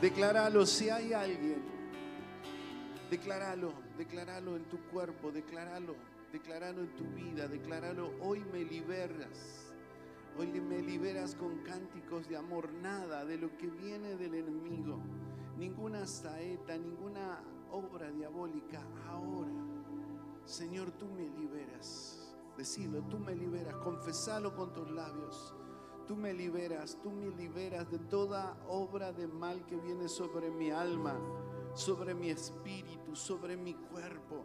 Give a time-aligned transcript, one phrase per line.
[0.00, 1.62] Decláralo si hay alguien.
[3.10, 5.94] Decláralo, decláralo en tu cuerpo, decláralo,
[6.32, 8.12] decláralo en tu vida, decláralo.
[8.20, 9.72] Hoy me liberas.
[10.38, 15.00] Hoy me liberas con cánticos de amor, nada de lo que viene del enemigo,
[15.56, 17.40] ninguna saeta, ninguna
[17.70, 18.82] obra diabólica.
[19.08, 19.48] Ahora,
[20.44, 22.34] Señor, tú me liberas.
[22.58, 25.54] Decilo, tú me liberas, confesalo con tus labios.
[26.06, 30.70] Tú me liberas, tú me liberas de toda obra de mal que viene sobre mi
[30.70, 31.18] alma,
[31.74, 34.44] sobre mi espíritu, sobre mi cuerpo.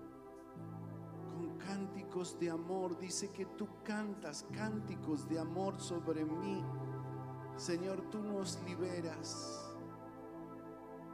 [1.36, 6.64] Con cánticos de amor, dice que tú cantas cánticos de amor sobre mí.
[7.58, 9.72] Señor, tú nos liberas.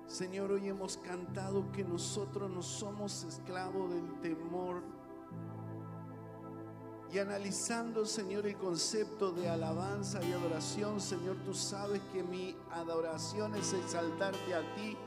[0.08, 4.82] Señor, hoy hemos cantado que nosotros no somos esclavos del temor
[7.12, 13.56] y analizando, Señor, el concepto de alabanza y adoración, Señor, tú sabes que mi adoración
[13.56, 14.98] es exaltarte a ti,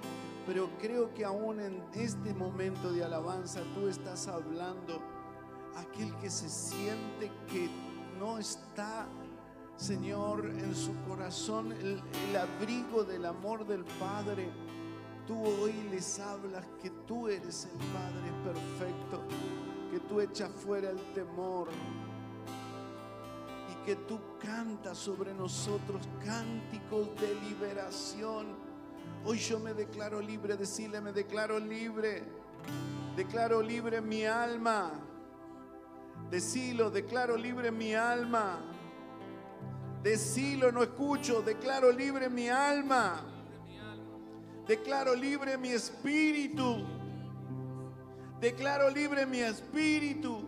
[0.46, 5.00] pero creo que aún en este momento de alabanza tú estás hablando
[5.76, 7.68] a aquel que se siente que
[8.18, 9.06] no está,
[9.76, 14.50] Señor, en su corazón el, el abrigo del amor del Padre.
[15.26, 21.00] Tú hoy les hablas que tú eres el Padre perfecto que tú echas fuera el
[21.14, 21.68] temor
[23.70, 28.46] y que tú cantas sobre nosotros cánticos de liberación.
[29.24, 32.22] Hoy yo me declaro libre, decirle, me declaro libre,
[33.16, 34.92] declaro libre mi alma.
[36.30, 38.60] Decilo, declaro libre mi alma.
[40.02, 43.24] Decilo, no escucho, declaro libre mi alma.
[44.66, 46.99] Declaro libre mi espíritu.
[48.40, 50.40] Declaro libre mi espíritu.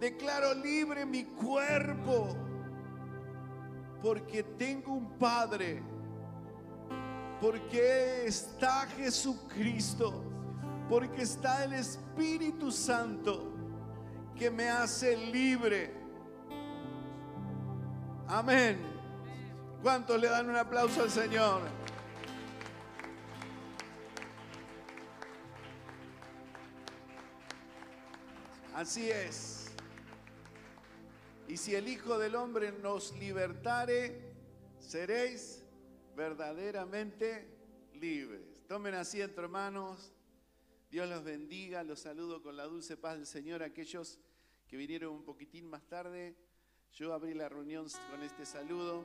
[0.00, 2.36] Declaro libre mi cuerpo.
[4.02, 5.82] Porque tengo un Padre.
[7.40, 10.24] Porque está Jesucristo.
[10.88, 13.52] Porque está el Espíritu Santo
[14.34, 15.94] que me hace libre.
[18.26, 18.78] Amén.
[19.82, 21.62] ¿Cuántos le dan un aplauso al Señor?
[28.80, 29.66] Así es.
[31.46, 34.32] Y si el Hijo del Hombre nos libertare,
[34.78, 35.62] seréis
[36.16, 37.46] verdaderamente
[37.92, 38.40] libres.
[38.66, 40.14] Tomen asiento, hermanos.
[40.90, 41.84] Dios los bendiga.
[41.84, 43.62] Los saludo con la dulce paz del Señor.
[43.62, 44.18] Aquellos
[44.66, 46.34] que vinieron un poquitín más tarde,
[46.94, 49.04] yo abrí la reunión con este saludo.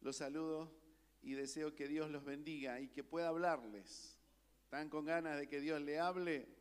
[0.00, 0.72] Los saludo
[1.20, 4.18] y deseo que Dios los bendiga y que pueda hablarles.
[4.64, 6.59] ¿Están con ganas de que Dios le hable?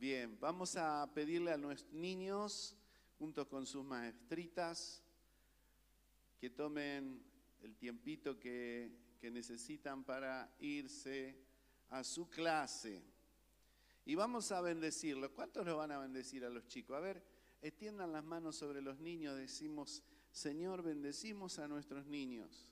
[0.00, 2.74] Bien, vamos a pedirle a nuestros niños,
[3.18, 5.04] junto con sus maestritas,
[6.38, 7.22] que tomen
[7.60, 11.36] el tiempito que, que necesitan para irse
[11.90, 13.02] a su clase.
[14.06, 15.32] Y vamos a bendecirlos.
[15.32, 16.96] ¿Cuántos los van a bendecir a los chicos?
[16.96, 17.22] A ver,
[17.60, 19.36] extiendan las manos sobre los niños.
[19.36, 20.02] Decimos,
[20.32, 22.70] Señor, bendecimos a nuestros niños.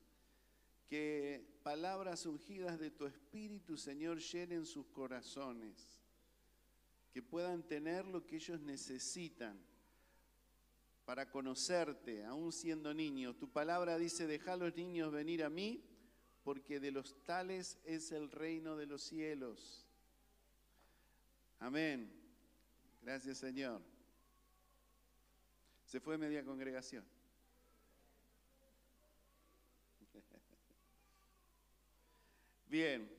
[0.89, 5.98] Que palabras ungidas de tu Espíritu, Señor, llenen sus corazones
[7.19, 9.61] que puedan tener lo que ellos necesitan
[11.05, 13.37] para conocerte, aún siendo niños.
[13.37, 15.85] Tu palabra dice, deja a los niños venir a mí,
[16.45, 19.85] porque de los tales es el reino de los cielos.
[21.59, 22.09] Amén.
[23.03, 23.83] Gracias Señor.
[25.87, 27.05] Se fue media congregación.
[32.69, 33.18] Bien.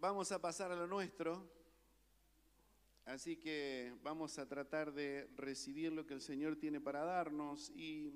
[0.00, 1.44] Vamos a pasar a lo nuestro,
[3.04, 8.14] así que vamos a tratar de recibir lo que el Señor tiene para darnos y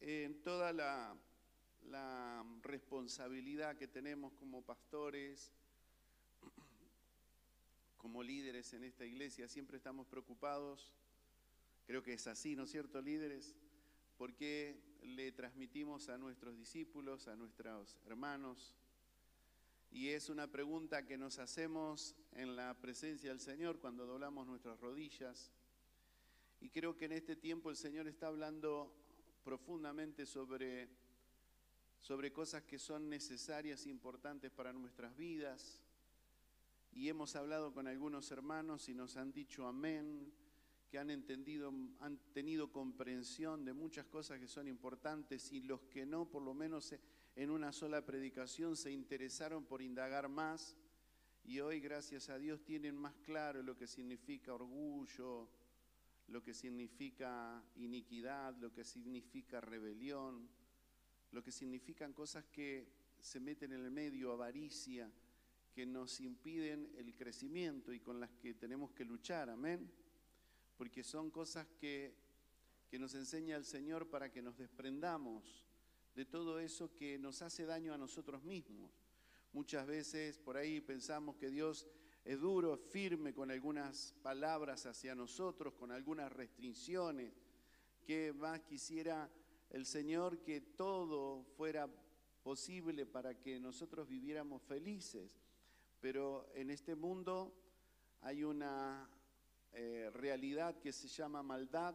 [0.00, 1.14] en toda la,
[1.90, 5.52] la responsabilidad que tenemos como pastores,
[7.98, 10.90] como líderes en esta iglesia, siempre estamos preocupados,
[11.86, 13.54] creo que es así, ¿no es cierto, líderes?
[14.16, 18.74] Porque le transmitimos a nuestros discípulos, a nuestros hermanos,
[19.92, 24.78] y es una pregunta que nos hacemos en la presencia del Señor cuando doblamos nuestras
[24.78, 25.50] rodillas.
[26.60, 28.94] Y creo que en este tiempo el Señor está hablando
[29.42, 30.88] profundamente sobre,
[31.98, 35.80] sobre cosas que son necesarias e importantes para nuestras vidas.
[36.92, 40.32] Y hemos hablado con algunos hermanos y nos han dicho amén,
[40.88, 46.06] que han entendido, han tenido comprensión de muchas cosas que son importantes y los que
[46.06, 46.92] no, por lo menos
[47.36, 50.76] en una sola predicación se interesaron por indagar más
[51.44, 55.48] y hoy, gracias a Dios, tienen más claro lo que significa orgullo,
[56.28, 60.48] lo que significa iniquidad, lo que significa rebelión,
[61.32, 62.86] lo que significan cosas que
[63.20, 65.10] se meten en el medio, avaricia,
[65.72, 69.90] que nos impiden el crecimiento y con las que tenemos que luchar, amén.
[70.76, 72.14] Porque son cosas que,
[72.88, 75.69] que nos enseña el Señor para que nos desprendamos
[76.14, 78.90] de todo eso que nos hace daño a nosotros mismos.
[79.52, 81.86] Muchas veces por ahí pensamos que Dios
[82.24, 87.32] es duro, firme con algunas palabras hacia nosotros, con algunas restricciones,
[88.04, 89.30] que más quisiera
[89.70, 91.88] el Señor que todo fuera
[92.42, 95.38] posible para que nosotros viviéramos felices.
[96.00, 97.54] Pero en este mundo
[98.22, 99.08] hay una
[99.72, 101.94] eh, realidad que se llama maldad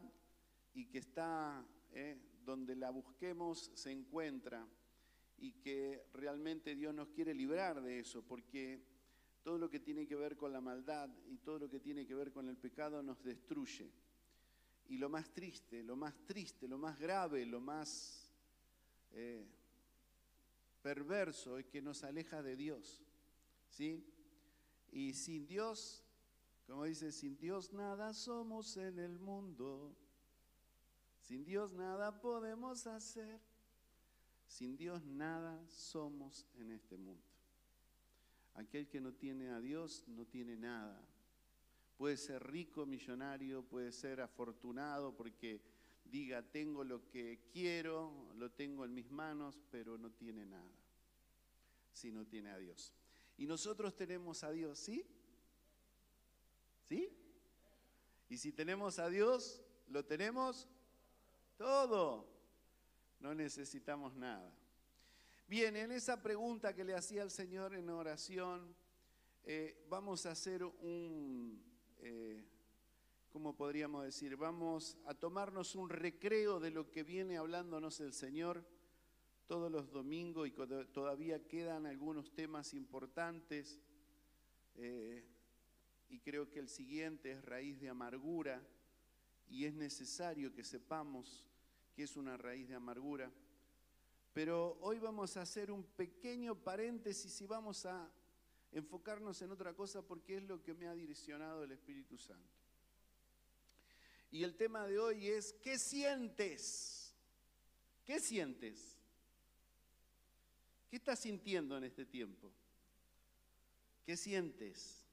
[0.74, 4.68] y que está eh, donde la busquemos se encuentra
[5.38, 8.82] y que realmente Dios nos quiere librar de eso, porque
[9.44, 12.16] todo lo que tiene que ver con la maldad y todo lo que tiene que
[12.16, 13.92] ver con el pecado nos destruye.
[14.88, 18.32] Y lo más triste, lo más triste, lo más grave, lo más
[19.12, 19.46] eh,
[20.82, 23.04] perverso es que nos aleja de Dios.
[23.70, 24.04] ¿Sí?
[24.92, 26.04] Y sin Dios,
[26.68, 29.96] como dice, sin Dios nada somos en el mundo.
[31.26, 33.42] Sin Dios nada podemos hacer.
[34.48, 37.26] Sin Dios nada somos en este mundo.
[38.54, 41.02] Aquel que no tiene a Dios no tiene nada.
[41.98, 45.62] Puede ser rico, millonario, puede ser afortunado porque
[46.06, 50.72] diga, tengo lo que quiero, lo tengo en mis manos, pero no tiene nada
[51.92, 52.94] si no tiene a Dios.
[53.38, 55.06] Y nosotros tenemos a Dios, ¿sí?
[56.88, 57.10] ¿Sí?
[58.30, 60.68] Y si tenemos a Dios, lo tenemos
[61.58, 62.28] todo.
[63.20, 64.54] No necesitamos nada.
[65.48, 68.76] Bien, en esa pregunta que le hacía el Señor en oración,
[69.44, 71.64] eh, vamos a hacer un,
[72.00, 72.44] eh,
[73.30, 74.36] ¿cómo podríamos decir?
[74.36, 78.66] Vamos a tomarnos un recreo de lo que viene hablándonos el Señor
[79.48, 83.80] todos los domingos y todavía quedan algunos temas importantes.
[84.76, 85.24] Eh,
[86.10, 88.62] y creo que el siguiente es raíz de amargura
[89.50, 91.48] y es necesario que sepamos
[91.96, 93.32] que es una raíz de amargura.
[94.34, 98.12] Pero hoy vamos a hacer un pequeño paréntesis y vamos a
[98.74, 102.44] enfocarnos en otra cosa porque es lo que me ha direccionado el Espíritu Santo.
[104.32, 107.14] Y el tema de hoy es, ¿qué sientes?
[108.04, 108.98] ¿Qué sientes?
[110.90, 112.52] ¿Qué estás sintiendo en este tiempo?
[114.06, 115.06] ¿Qué sientes?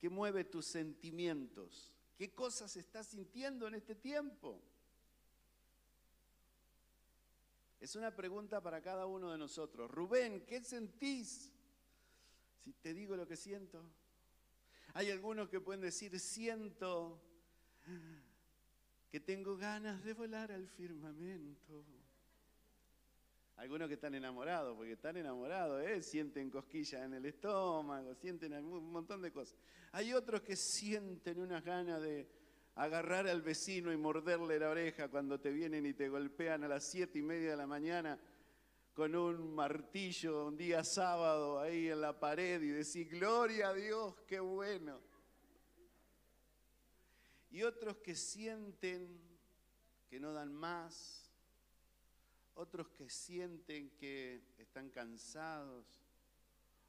[0.00, 1.92] ¿Qué mueve tus sentimientos?
[2.20, 4.60] ¿Qué cosas estás sintiendo en este tiempo?
[7.80, 9.90] Es una pregunta para cada uno de nosotros.
[9.90, 11.50] Rubén, ¿qué sentís?
[12.62, 13.82] Si te digo lo que siento.
[14.92, 17.18] Hay algunos que pueden decir, siento
[19.10, 21.86] que tengo ganas de volar al firmamento.
[23.60, 26.00] Algunos que están enamorados, porque están enamorados, ¿eh?
[26.02, 29.54] sienten cosquillas en el estómago, sienten un montón de cosas.
[29.92, 32.26] Hay otros que sienten unas ganas de
[32.76, 36.84] agarrar al vecino y morderle la oreja cuando te vienen y te golpean a las
[36.90, 38.18] siete y media de la mañana
[38.94, 44.14] con un martillo un día sábado ahí en la pared y decir, gloria a Dios,
[44.26, 45.02] qué bueno.
[47.50, 49.20] Y otros que sienten
[50.08, 51.29] que no dan más,
[52.60, 55.86] otros que sienten que están cansados,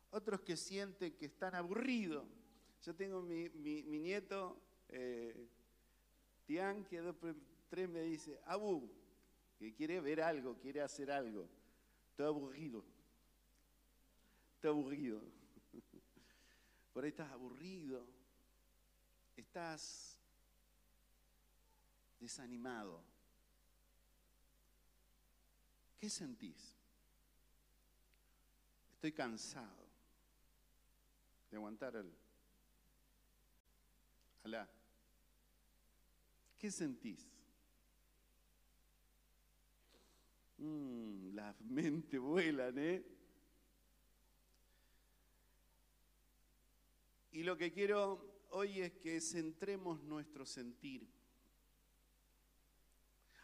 [0.09, 2.25] otros que sienten que están aburridos.
[2.83, 5.47] Yo tengo mi, nieto, eh,
[6.45, 7.15] Tian, que dos,
[7.69, 8.91] tres me dice, Abu,
[9.57, 11.47] que quiere ver algo, quiere hacer algo.
[12.09, 12.83] Estoy aburrido.
[14.55, 15.21] Estoy aburrido.
[16.93, 18.05] Por ahí estás aburrido.
[19.37, 20.19] Estás
[22.19, 23.10] desanimado.
[26.01, 26.75] ¿Qué sentís?
[28.95, 29.87] Estoy cansado
[31.51, 32.11] de aguantar el...
[34.43, 34.67] Alá.
[36.57, 37.23] ¿Qué sentís?
[40.57, 43.05] Mm, las mentes vuelan, ¿eh?
[47.31, 51.07] Y lo que quiero hoy es que centremos nuestro sentir.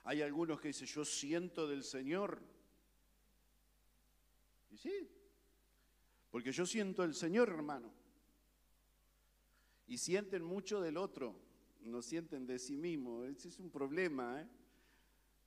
[0.07, 2.41] Hay algunos que dicen, yo siento del Señor.
[4.71, 5.09] Y sí,
[6.31, 7.91] porque yo siento el Señor, hermano.
[9.87, 11.47] Y sienten mucho del otro
[11.87, 13.23] no sienten de sí mismo.
[13.23, 14.47] Ese es un problema, ¿eh?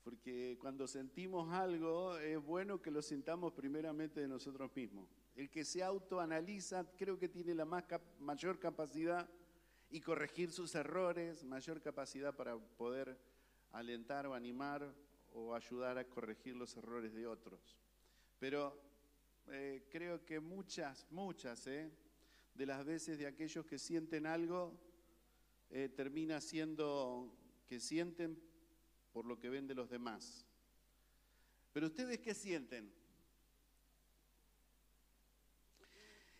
[0.02, 5.08] porque cuando sentimos algo es bueno que lo sintamos primeramente de nosotros mismos.
[5.36, 7.84] El que se autoanaliza creo que tiene la más
[8.18, 9.28] mayor capacidad
[9.90, 13.18] y corregir sus errores, mayor capacidad para poder
[13.72, 14.94] alentar o animar
[15.32, 17.76] o ayudar a corregir los errores de otros.
[18.38, 18.80] Pero
[19.48, 21.90] eh, creo que muchas, muchas ¿eh?
[22.54, 24.78] de las veces de aquellos que sienten algo,
[25.70, 27.36] eh, termina siendo
[27.66, 28.40] que sienten
[29.12, 30.46] por lo que ven de los demás.
[31.72, 32.92] Pero ustedes qué sienten?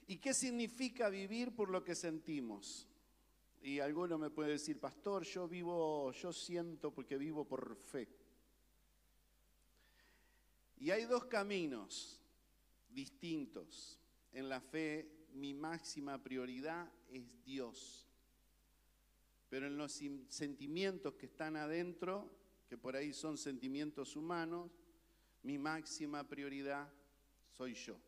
[0.06, 2.89] ¿Y qué significa vivir por lo que sentimos?
[3.62, 8.08] Y alguno me puede decir, pastor, yo vivo, yo siento porque vivo por fe.
[10.78, 12.20] Y hay dos caminos
[12.88, 13.98] distintos.
[14.32, 18.06] En la fe, mi máxima prioridad es Dios.
[19.50, 22.30] Pero en los sentimientos que están adentro,
[22.68, 24.70] que por ahí son sentimientos humanos,
[25.42, 26.90] mi máxima prioridad
[27.56, 27.98] soy yo.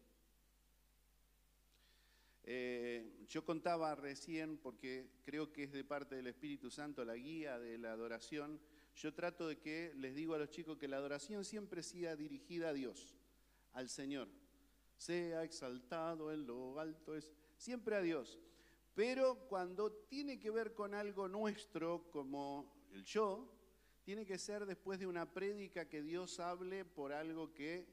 [2.44, 7.58] Eh, yo contaba recién, porque creo que es de parte del Espíritu Santo la guía
[7.58, 8.60] de la adoración,
[8.96, 12.70] yo trato de que les digo a los chicos que la adoración siempre sea dirigida
[12.70, 13.14] a Dios,
[13.72, 14.28] al Señor.
[14.96, 18.38] Sea exaltado en lo alto, es siempre a Dios.
[18.94, 23.50] Pero cuando tiene que ver con algo nuestro, como el yo,
[24.04, 27.86] tiene que ser después de una prédica que Dios hable por algo que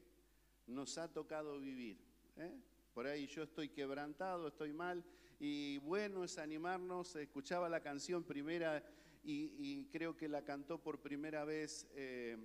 [0.66, 1.98] nos ha tocado vivir.
[2.36, 2.60] ¿eh?
[2.94, 5.04] Por ahí yo estoy quebrantado, estoy mal,
[5.38, 7.14] y bueno es animarnos.
[7.14, 8.84] Escuchaba la canción primera
[9.22, 12.36] y, creo que la cantó por primera vez eh,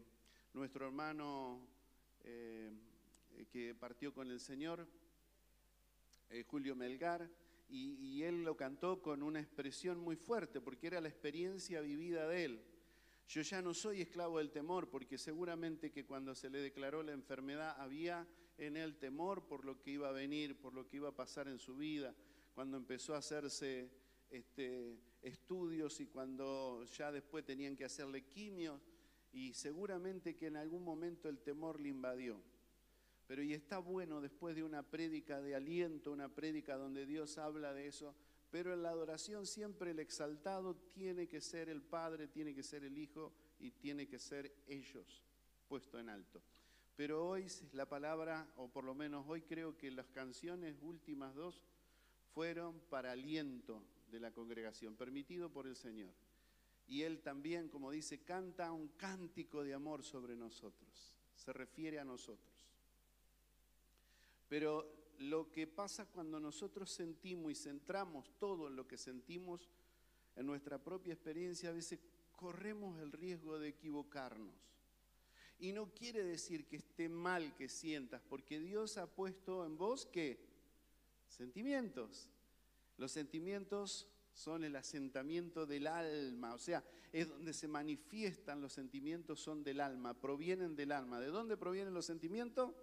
[0.53, 1.67] nuestro hermano
[2.23, 2.71] eh,
[3.51, 4.87] que partió con el Señor,
[6.29, 7.27] eh, Julio Melgar,
[7.67, 12.27] y, y él lo cantó con una expresión muy fuerte, porque era la experiencia vivida
[12.27, 12.65] de él.
[13.27, 17.13] Yo ya no soy esclavo del temor, porque seguramente que cuando se le declaró la
[17.13, 21.09] enfermedad había en él temor por lo que iba a venir, por lo que iba
[21.09, 22.15] a pasar en su vida,
[22.53, 23.89] cuando empezó a hacerse
[24.29, 28.81] este, estudios y cuando ya después tenían que hacerle quimios,
[29.33, 32.41] y seguramente que en algún momento el temor le invadió.
[33.27, 37.73] Pero y está bueno después de una prédica de aliento, una prédica donde Dios habla
[37.73, 38.15] de eso,
[38.49, 42.85] pero en la adoración siempre el exaltado tiene que ser el Padre, tiene que ser
[42.85, 45.23] el Hijo y tiene que ser ellos
[45.67, 46.41] puesto en alto.
[46.95, 51.61] Pero hoy la palabra, o por lo menos hoy creo que las canciones últimas dos
[52.33, 56.13] fueron para aliento de la congregación, permitido por el Señor.
[56.87, 62.05] Y Él también, como dice, canta un cántico de amor sobre nosotros, se refiere a
[62.05, 62.53] nosotros.
[64.47, 64.85] Pero
[65.19, 69.69] lo que pasa cuando nosotros sentimos y centramos todo en lo que sentimos,
[70.35, 71.99] en nuestra propia experiencia, a veces
[72.35, 74.74] corremos el riesgo de equivocarnos.
[75.57, 80.05] Y no quiere decir que esté mal que sientas, porque Dios ha puesto en vos
[80.05, 80.39] qué?
[81.27, 82.29] Sentimientos.
[82.97, 86.83] Los sentimientos son el asentamiento del alma, o sea,
[87.13, 91.21] es donde se manifiestan los sentimientos, son del alma, provienen del alma.
[91.21, 92.73] ¿De dónde provienen los sentimientos?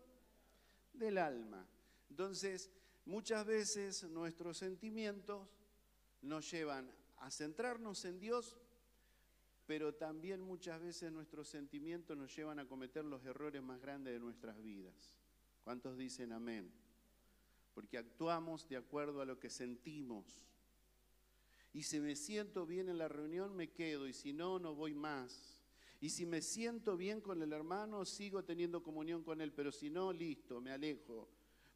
[0.95, 1.69] Del alma.
[2.09, 2.71] Entonces,
[3.05, 5.47] muchas veces nuestros sentimientos
[6.23, 8.57] nos llevan a centrarnos en Dios,
[9.66, 14.21] pero también muchas veces nuestros sentimientos nos llevan a cometer los errores más grandes de
[14.21, 15.16] nuestras vidas.
[15.64, 16.71] ¿Cuántos dicen amén?
[17.75, 20.42] Porque actuamos de acuerdo a lo que sentimos.
[21.73, 24.95] Y si me siento bien en la reunión, me quedo, y si no, no voy
[24.95, 25.62] más.
[26.00, 29.88] Y si me siento bien con el hermano, sigo teniendo comunión con él, pero si
[29.88, 31.28] no, listo, me alejo.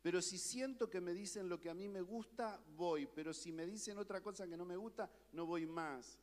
[0.02, 3.06] Pero si siento que me dicen lo que a mí me gusta, voy.
[3.06, 6.18] Pero si me dicen otra cosa que no me gusta, no voy más.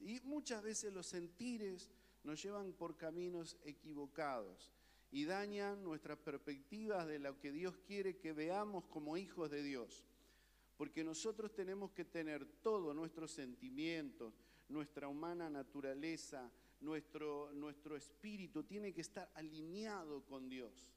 [0.00, 1.90] Y muchas veces los sentires
[2.24, 4.72] nos llevan por caminos equivocados
[5.10, 10.04] y dañan nuestras perspectivas de lo que Dios quiere que veamos como hijos de Dios.
[10.76, 14.34] Porque nosotros tenemos que tener todos nuestros sentimientos,
[14.68, 20.92] nuestra humana naturaleza, nuestro, nuestro espíritu tiene que estar alineado con Dios.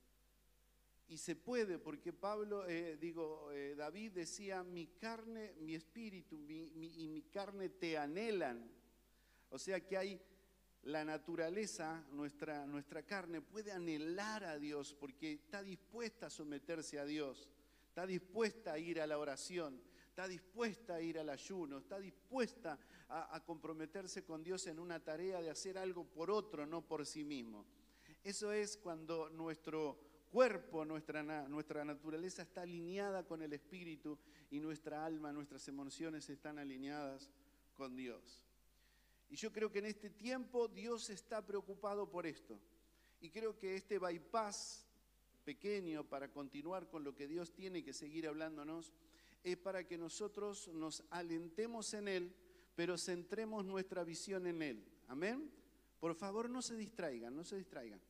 [1.12, 7.10] Y se puede, porque Pablo, eh, digo, eh, David decía, mi carne, mi espíritu y
[7.10, 8.72] mi carne te anhelan.
[9.50, 10.22] O sea que hay
[10.84, 17.04] la naturaleza, nuestra, nuestra carne puede anhelar a Dios porque está dispuesta a someterse a
[17.04, 17.50] Dios,
[17.90, 22.80] está dispuesta a ir a la oración, está dispuesta a ir al ayuno, está dispuesta
[23.10, 27.06] a, a comprometerse con Dios en una tarea de hacer algo por otro, no por
[27.06, 27.66] sí mismo.
[28.24, 34.18] Eso es cuando nuestro cuerpo, nuestra, nuestra naturaleza está alineada con el Espíritu
[34.50, 37.30] y nuestra alma, nuestras emociones están alineadas
[37.76, 38.46] con Dios.
[39.30, 42.60] Y yo creo que en este tiempo Dios está preocupado por esto.
[43.20, 44.88] Y creo que este bypass
[45.44, 48.94] pequeño para continuar con lo que Dios tiene que seguir hablándonos
[49.44, 52.36] es para que nosotros nos alentemos en Él,
[52.76, 54.86] pero centremos nuestra visión en Él.
[55.08, 55.52] Amén.
[56.00, 58.02] Por favor, no se distraigan, no se distraigan.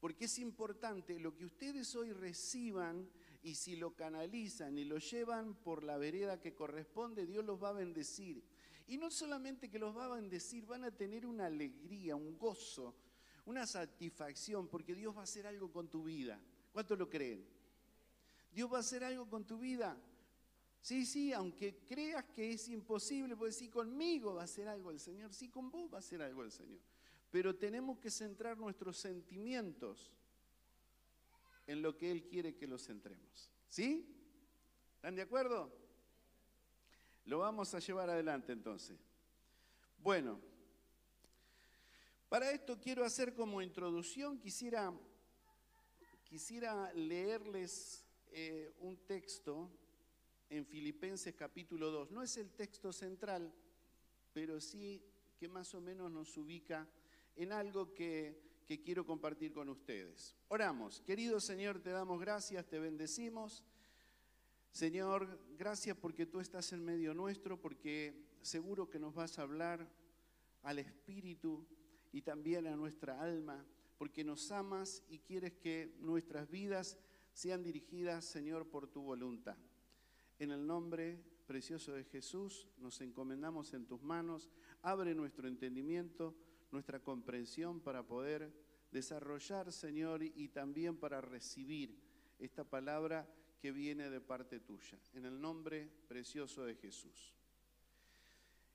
[0.00, 3.08] Porque es importante lo que ustedes hoy reciban
[3.42, 7.68] y si lo canalizan y lo llevan por la vereda que corresponde, Dios los va
[7.68, 8.42] a bendecir.
[8.86, 12.94] Y no solamente que los va a bendecir, van a tener una alegría, un gozo,
[13.44, 16.40] una satisfacción, porque Dios va a hacer algo con tu vida.
[16.72, 17.46] ¿Cuántos lo creen?
[18.52, 19.96] Dios va a hacer algo con tu vida.
[20.80, 24.98] Sí, sí, aunque creas que es imposible, pues sí, conmigo va a hacer algo el
[24.98, 26.80] Señor, sí, con vos va a hacer algo el Señor.
[27.30, 30.10] Pero tenemos que centrar nuestros sentimientos
[31.66, 33.50] en lo que Él quiere que los centremos.
[33.68, 34.04] ¿Sí?
[34.96, 35.72] ¿Están de acuerdo?
[37.24, 38.98] Lo vamos a llevar adelante entonces.
[39.98, 40.40] Bueno,
[42.28, 44.92] para esto quiero hacer como introducción, quisiera,
[46.24, 49.70] quisiera leerles eh, un texto
[50.48, 52.10] en Filipenses capítulo 2.
[52.10, 53.52] No es el texto central,
[54.32, 55.02] pero sí
[55.38, 56.88] que más o menos nos ubica
[57.42, 58.48] en algo que,
[58.84, 60.36] quiero compartir con ustedes.
[60.48, 61.00] Oramos.
[61.00, 63.64] Querido Señor, te damos gracias, te bendecimos.
[64.70, 69.90] Señor, gracias porque tú estás en medio nuestro, porque seguro que nos vas a hablar
[70.62, 71.66] al Espíritu
[72.12, 73.66] y también a nuestra alma,
[73.98, 76.98] porque nos amas y quieres que nuestras vidas
[77.32, 79.56] sean dirigidas, Señor, por tu voluntad.
[80.38, 84.48] En el nombre precioso de Jesús nos encomendamos en tus manos.
[84.82, 86.36] Abre nuestro entendimiento,
[86.72, 88.52] nuestra comprensión para poder
[88.90, 91.98] desarrollar, Señor, y también para recibir
[92.38, 93.28] esta palabra
[93.60, 97.34] que viene de parte tuya, en el nombre precioso de Jesús.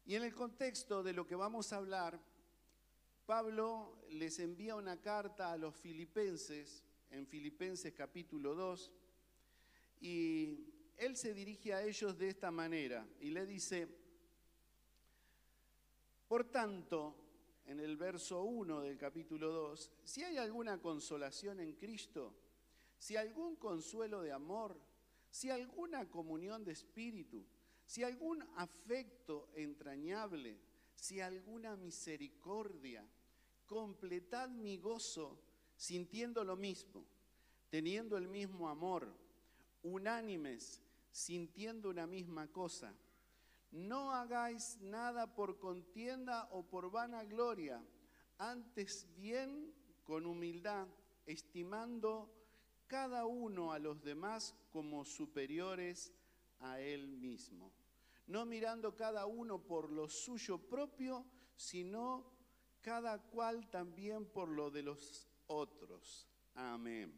[0.05, 2.19] Y en el contexto de lo que vamos a hablar,
[3.25, 8.91] Pablo les envía una carta a los filipenses, en Filipenses capítulo 2,
[10.01, 10.59] y
[10.97, 13.87] él se dirige a ellos de esta manera y le dice,
[16.27, 17.24] por tanto,
[17.65, 22.33] en el verso 1 del capítulo 2, si hay alguna consolación en Cristo,
[22.97, 24.79] si algún consuelo de amor,
[25.29, 27.45] si alguna comunión de espíritu,
[27.85, 30.59] si algún afecto entrañable,
[30.93, 33.07] si alguna misericordia,
[33.65, 35.39] completad mi gozo
[35.75, 37.05] sintiendo lo mismo,
[37.69, 39.13] teniendo el mismo amor,
[39.83, 42.93] unánimes, sintiendo una misma cosa.
[43.75, 47.83] No hagáis nada por contienda o por vanagloria,
[48.37, 49.73] antes bien
[50.05, 50.87] con humildad,
[51.25, 52.31] estimando
[52.87, 56.13] cada uno a los demás como superiores
[56.61, 57.73] a él mismo,
[58.27, 61.25] no mirando cada uno por lo suyo propio,
[61.57, 62.31] sino
[62.79, 66.29] cada cual también por lo de los otros.
[66.53, 67.13] Amén.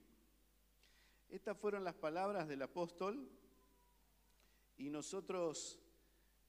[1.30, 3.30] Estas fueron las palabras del apóstol
[4.76, 5.80] y nosotros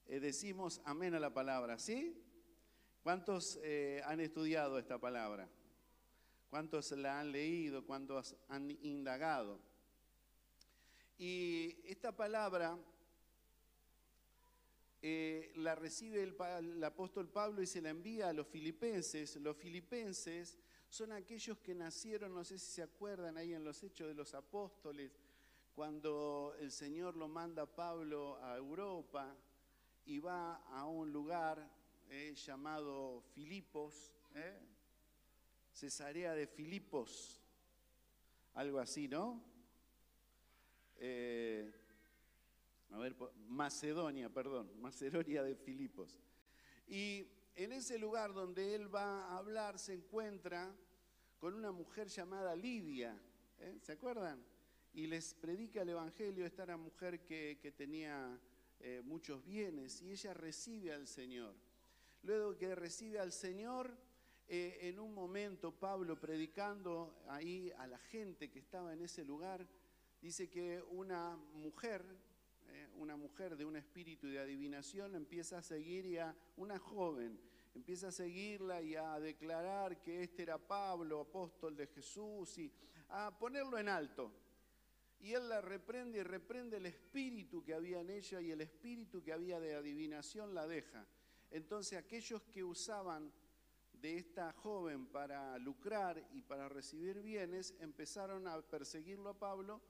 [0.09, 2.16] eh, decimos amén a la palabra, ¿sí?
[3.03, 5.49] ¿Cuántos eh, han estudiado esta palabra?
[6.49, 7.85] ¿Cuántos la han leído?
[7.85, 9.61] ¿Cuántos han indagado?
[11.18, 12.79] Y esta palabra
[15.03, 19.37] eh, la recibe el, el, apóstol Pablo y se la envía a los filipenses.
[19.37, 24.09] Los filipenses son aquellos que nacieron, no sé si se acuerdan ahí en los hechos
[24.09, 25.12] de los apóstoles,
[25.75, 29.37] cuando el Señor lo manda a Pablo a Europa
[30.09, 31.71] y va a un lugar
[32.09, 34.59] eh, llamado Filipos, eh,
[35.71, 37.38] Cesarea de Filipos,
[38.55, 39.44] algo así, ¿no?
[40.97, 41.71] Eh,
[42.90, 43.14] a ver,
[43.49, 46.18] Macedonia, perdón, Macedonia de Filipos.
[46.87, 50.75] Y en ese lugar donde él va a hablar se encuentra
[51.38, 53.14] con una mujer llamada Lidia.
[53.83, 54.42] ¿se acuerdan?
[54.94, 58.40] Y les predica el Evangelio, esta era mujer que, tenía
[58.81, 61.55] eh, muchos bienes y ella recibe al Señor.
[62.23, 63.97] Luego que recibe al Señor,
[64.49, 69.67] eh, en un momento Pablo predicando ahí a la gente que estaba en ese lugar,
[70.23, 72.05] dice que una mujer,
[72.69, 77.38] eh, una mujer de un espíritu de adivinación empieza a seguir y a una joven,
[77.75, 82.73] empieza a seguirla y a declarar que este era Pablo, apóstol de Jesús, y
[83.11, 84.33] a ponerlo en alto.
[85.20, 89.22] Y él la reprende y reprende el espíritu que había en ella y el espíritu
[89.22, 91.07] que había de adivinación la deja.
[91.50, 93.33] Entonces aquellos que usaban
[94.00, 99.81] de esta joven para lucrar y para recibir bienes, empezaron a perseguirlo a Pablo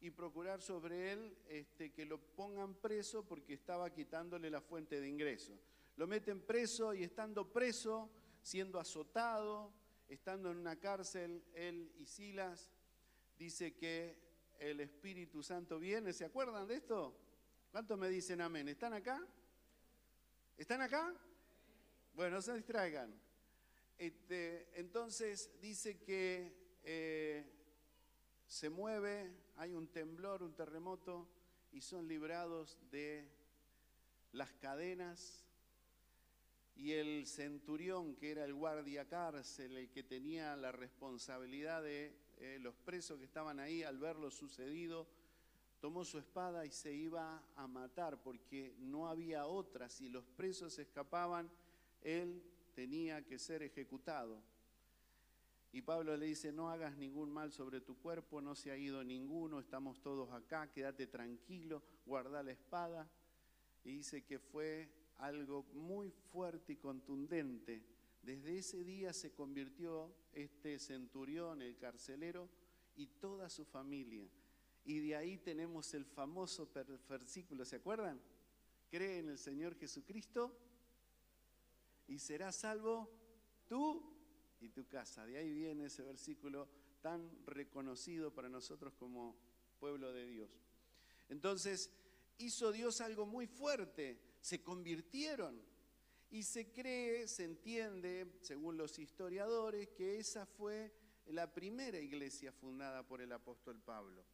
[0.00, 5.08] y procurar sobre él este, que lo pongan preso porque estaba quitándole la fuente de
[5.08, 5.58] ingreso.
[5.96, 8.10] Lo meten preso y estando preso,
[8.42, 9.72] siendo azotado,
[10.08, 12.70] estando en una cárcel, él y Silas,
[13.38, 14.25] dice que
[14.58, 16.12] el Espíritu Santo viene.
[16.12, 17.16] ¿Se acuerdan de esto?
[17.70, 18.68] ¿Cuántos me dicen amén?
[18.68, 19.26] ¿Están acá?
[20.56, 21.14] ¿Están acá?
[22.14, 23.14] Bueno, no se distraigan.
[23.98, 27.44] Este, entonces dice que eh,
[28.46, 31.28] se mueve, hay un temblor, un terremoto,
[31.72, 33.28] y son librados de
[34.32, 35.44] las cadenas.
[36.74, 42.58] Y el centurión, que era el guardia cárcel, el que tenía la responsabilidad de eh,
[42.60, 45.06] los presos que estaban ahí, al ver lo sucedido,
[45.80, 49.88] tomó su espada y se iba a matar porque no había otra.
[49.88, 51.50] Si los presos escapaban,
[52.02, 52.42] él
[52.74, 54.40] tenía que ser ejecutado.
[55.72, 59.04] Y Pablo le dice, no hagas ningún mal sobre tu cuerpo, no se ha ido
[59.04, 63.08] ninguno, estamos todos acá, quédate tranquilo, guarda la espada.
[63.84, 67.82] Y dice que fue algo muy fuerte y contundente.
[68.26, 72.50] Desde ese día se convirtió este centurión, el carcelero,
[72.96, 74.28] y toda su familia.
[74.84, 76.68] Y de ahí tenemos el famoso
[77.08, 78.20] versículo, ¿se acuerdan?
[78.90, 80.58] Cree en el Señor Jesucristo
[82.08, 83.08] y serás salvo
[83.68, 84.02] tú
[84.58, 85.24] y tu casa.
[85.24, 86.68] De ahí viene ese versículo
[87.02, 89.36] tan reconocido para nosotros como
[89.78, 90.50] pueblo de Dios.
[91.28, 91.92] Entonces,
[92.38, 95.75] hizo Dios algo muy fuerte, se convirtieron
[96.30, 100.92] y se cree, se entiende, según los historiadores, que esa fue
[101.26, 104.24] la primera iglesia fundada por el apóstol Pablo.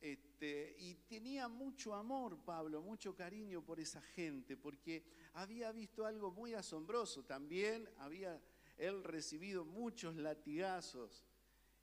[0.00, 5.04] Este, y tenía mucho amor Pablo, mucho cariño por esa gente, porque
[5.34, 7.24] había visto algo muy asombroso.
[7.24, 8.40] También había
[8.78, 11.26] él recibido muchos latigazos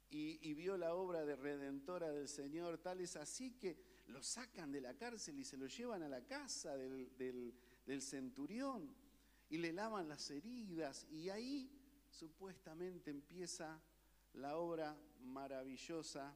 [0.10, 2.80] y, vio la obra de redentora del Señor.
[2.80, 6.26] Tal es así que lo sacan de la cárcel y se lo llevan a la
[6.26, 7.14] casa del,
[7.86, 8.96] del centurión
[9.50, 11.06] y le lavan las heridas.
[11.10, 11.70] Y ahí
[12.10, 13.82] supuestamente empieza
[14.34, 16.36] la obra maravillosa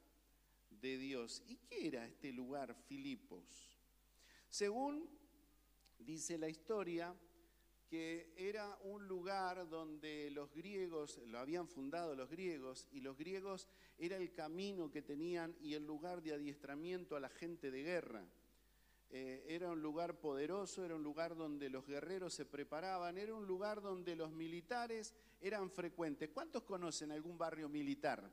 [0.69, 1.43] de Dios.
[1.47, 3.77] ¿Y qué era este lugar, Filipos?
[4.49, 5.09] Según
[5.99, 7.15] dice la historia,
[7.91, 13.67] que era un lugar donde los griegos, lo habían fundado los griegos, y los griegos
[13.97, 18.25] era el camino que tenían y el lugar de adiestramiento a la gente de guerra.
[19.13, 23.45] Eh, era un lugar poderoso, era un lugar donde los guerreros se preparaban, era un
[23.45, 26.29] lugar donde los militares eran frecuentes.
[26.29, 28.31] ¿Cuántos conocen algún barrio militar?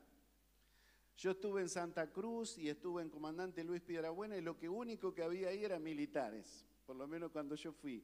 [1.17, 5.13] Yo estuve en Santa Cruz y estuve en Comandante Luis Piedrabuena y lo que único
[5.13, 8.01] que había ahí eran militares, por lo menos cuando yo fui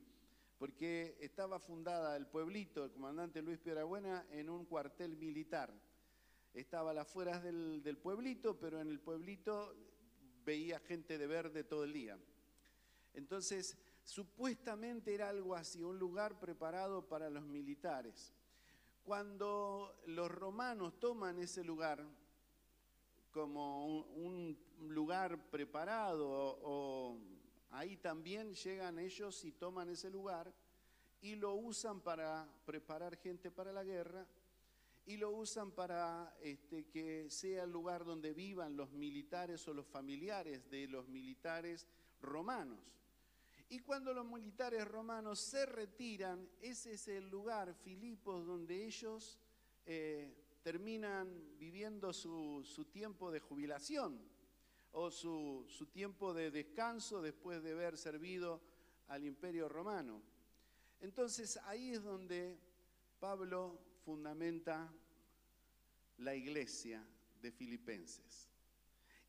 [0.58, 5.74] porque estaba fundada el pueblito, el comandante Luis Piedrabuena, en un cuartel militar.
[6.54, 9.76] Estaba a las afueras del, del pueblito, pero en el pueblito
[10.46, 12.18] veía gente de verde todo el día.
[13.16, 18.34] Entonces, supuestamente era algo así, un lugar preparado para los militares.
[19.04, 22.06] Cuando los romanos toman ese lugar
[23.32, 26.28] como un, lugar preparado
[26.62, 27.18] o
[27.76, 30.54] Ahí también llegan ellos y toman ese lugar
[31.22, 34.26] y lo usan para preparar gente para la guerra
[35.06, 39.86] y lo usan para este, que sea el lugar donde vivan los militares o los
[39.86, 41.86] familiares de los militares
[42.22, 42.80] romanos.
[43.70, 49.40] Y cuando los militares romanos se retiran, ese es el lugar, Filipos, donde ellos
[49.86, 54.36] eh, terminan viviendo su, su tiempo de jubilación
[54.98, 58.62] o su, tiempo de descanso después de haber servido
[59.10, 60.22] al imperio romano.
[61.02, 62.58] Entonces ahí es donde
[63.20, 64.90] Pablo fundamenta
[66.20, 67.06] la iglesia
[67.42, 68.50] de Filipenses.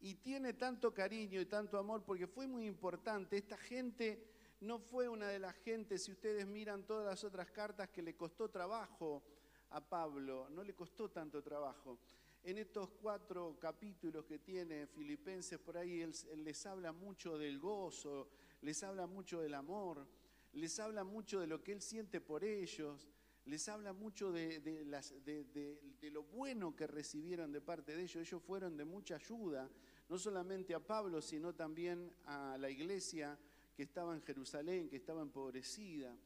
[0.00, 3.36] Y tiene tanto cariño y tanto amor porque fue muy importante.
[3.36, 4.22] Esta gente
[4.60, 8.16] no fue una de las gentes, si ustedes miran todas las otras cartas, que le
[8.16, 9.22] costó trabajo
[9.70, 11.98] a Pablo, no le costó tanto trabajo
[12.46, 18.28] en estos cuatro capítulos que tiene Filipenses, por ahí él, les habla mucho del gozo,
[18.60, 20.06] les habla mucho del amor,
[20.52, 23.08] les habla mucho de lo que él siente por ellos,
[23.46, 24.84] les habla mucho de,
[26.12, 28.16] lo bueno que recibieron de parte de ellos.
[28.16, 29.70] Ellos fueron de mucha ayuda,
[30.08, 33.38] no solamente a Pablo, sino también a la iglesia
[33.74, 36.16] que estaba en Jerusalén, que estaba empobrecida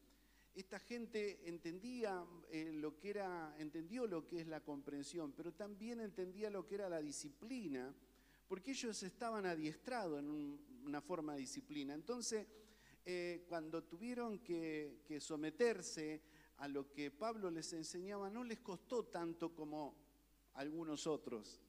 [0.55, 6.01] esta gente entendía eh, lo que era, entendió lo que es la comprensión, pero también
[6.01, 7.95] entendía lo que era la disciplina,
[8.49, 11.95] porque ellos estaban adiestrados en una forma de disciplina.
[11.95, 12.47] Entonces,
[13.07, 16.21] eh, cuando tuvieron que, someterse
[16.61, 19.95] a lo que Pablo les enseñaba, no les costó tanto como
[20.55, 21.61] algunos otros.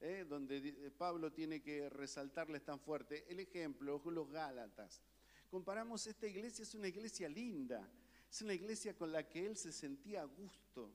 [0.00, 0.24] ¿eh?
[0.28, 3.24] donde Pablo tiene que resaltarles tan fuerte.
[3.28, 5.02] El ejemplo, los Gálatas.
[5.50, 7.88] Comparamos esta iglesia, es una iglesia linda,
[8.30, 10.92] es una iglesia con la que él se sentía a gusto,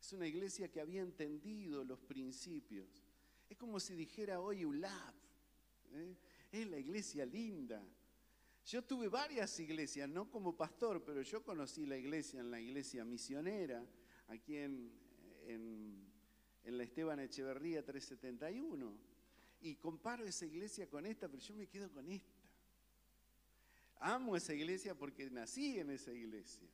[0.00, 2.88] es una iglesia que había entendido los principios.
[3.48, 5.14] Es como si dijera hoy ULAP,
[5.92, 6.16] ¿eh?
[6.50, 7.82] es la iglesia linda.
[8.68, 13.02] Yo tuve varias iglesias, no como pastor, pero yo conocí la iglesia en la iglesia
[13.02, 13.82] misionera,
[14.26, 14.92] aquí en,
[15.46, 18.94] en la Esteban Echeverría 371.
[19.62, 22.38] Y comparo esa iglesia con esta, pero yo me quedo con esta.
[24.00, 26.68] Amo esa iglesia porque nací en esa iglesia.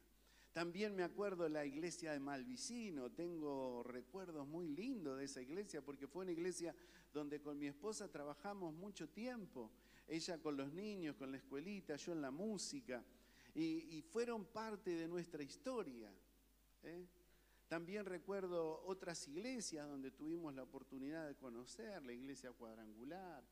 [0.52, 6.08] También me acuerdo la iglesia de Malvicino, tengo recuerdos muy lindos de esa iglesia porque
[6.08, 6.74] fue una iglesia
[7.12, 9.70] donde con mi esposa trabajamos mucho tiempo,
[10.06, 13.02] ella con los niños, con la escuelita, yo en la música,
[13.54, 16.12] y, fueron parte de nuestra historia.
[16.82, 17.06] ¿eh?
[17.68, 23.42] También recuerdo otras iglesias donde tuvimos la oportunidad de conocer, la iglesia cuadrangular,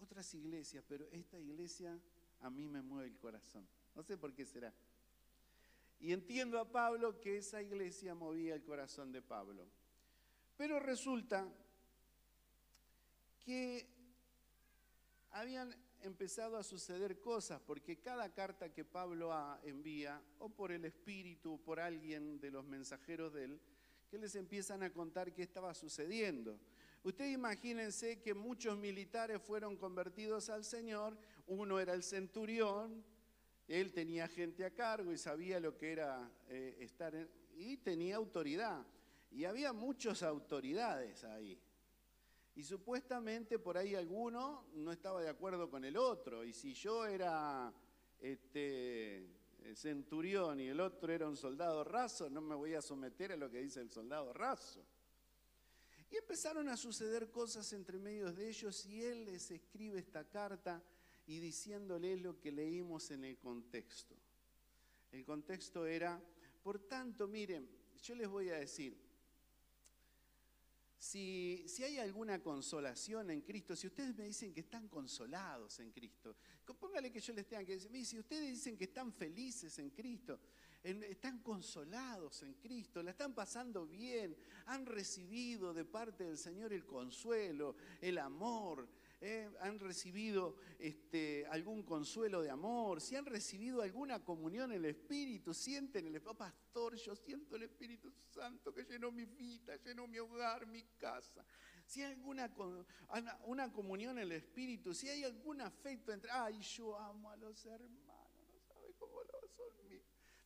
[0.00, 1.98] otras iglesias, pero esta iglesia
[2.40, 3.66] a mí me mueve el corazón.
[3.94, 4.72] No sé por qué será.
[6.00, 9.68] Y entiendo a Pablo que esa iglesia movía el corazón de Pablo.
[10.56, 11.48] Pero resulta
[13.44, 13.86] que
[15.32, 21.54] habían empezado a suceder cosas, porque cada carta que Pablo envía, o por el Espíritu,
[21.54, 23.60] o por alguien de los mensajeros de él,
[24.10, 26.58] que les empiezan a contar qué estaba sucediendo.
[27.02, 31.16] Ustedes imagínense que muchos militares fueron convertidos al Señor,
[31.46, 33.04] uno era el centurión,
[33.66, 38.16] él tenía gente a cargo y sabía lo que era eh, estar en, y tenía
[38.16, 38.84] autoridad.
[39.30, 41.58] Y había muchas autoridades ahí.
[42.54, 46.44] Y supuestamente por ahí alguno no estaba de acuerdo con el otro.
[46.44, 47.72] Y si yo era
[48.20, 49.26] este,
[49.74, 53.50] centurión y el otro era un soldado raso, no me voy a someter a lo
[53.50, 54.84] que dice el soldado raso.
[56.10, 60.82] Y empezaron a suceder cosas entre medios de ellos y él les escribe esta carta
[61.26, 64.14] y diciéndole lo que leímos en el contexto.
[65.10, 66.22] El contexto era,
[66.62, 67.66] por tanto, miren,
[68.02, 68.94] yo les voy a decir,
[71.02, 75.90] si, si, hay alguna consolación en Cristo, si ustedes me dicen que están consolados en
[75.90, 76.36] Cristo,
[76.78, 80.38] póngale que yo les tenga que decir, si ustedes dicen que están felices en Cristo,
[80.80, 84.36] están consolados en Cristo, la están pasando bien,
[84.66, 88.88] han recibido de parte del Señor el consuelo, el amor,
[89.22, 89.48] ¿eh?
[89.60, 95.54] han recibido este, algún consuelo de amor, si han recibido alguna comunión en el Espíritu,
[95.54, 100.06] sienten el Espíritu, oh, pastor, yo siento el Espíritu Santo que llenó mi vida, llenó
[100.06, 101.44] mi hogar, mi casa.
[101.86, 102.50] Si hay alguna
[103.44, 107.64] una comunión en el Espíritu, si hay algún afecto entre, ay, yo amo a los
[107.66, 109.66] hermanos, no sabe cómo lo son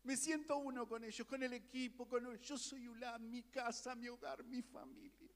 [0.04, 4.08] Me siento uno con ellos, con el equipo, con yo soy Ulam, mi casa, mi
[4.08, 5.35] hogar, mi familia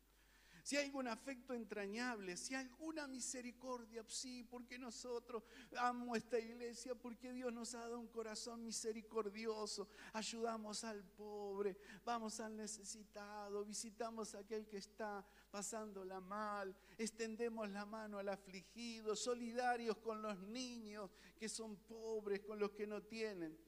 [0.70, 5.42] si hay algún afecto entrañable, si hay alguna misericordia, sí, porque nosotros
[5.76, 12.38] amo esta iglesia, porque Dios nos ha dado un corazón misericordioso, ayudamos al pobre, vamos
[12.38, 19.96] al necesitado, visitamos a aquel que está pasándola mal, extendemos la mano al afligido, solidarios
[19.96, 23.58] con los niños que son pobres, con los que no tienen.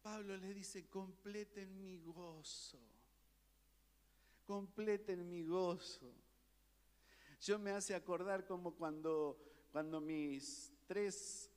[0.00, 2.80] Pablo le dice, completen mi gozo
[4.46, 6.29] completen mi gozo.
[7.40, 9.38] Yo me hace acordar como cuando,
[9.72, 11.50] cuando mis tres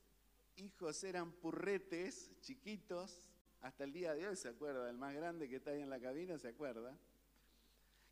[0.55, 5.57] hijos eran purretes, chiquitos, hasta el día de hoy se acuerda, el más grande que
[5.57, 6.97] está ahí en la cabina se acuerda,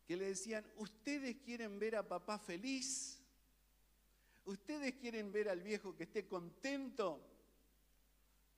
[0.06, 3.22] que le decían, ¿ustedes quieren ver a papá feliz?
[4.44, 7.20] ¿Ustedes quieren ver al viejo que esté contento?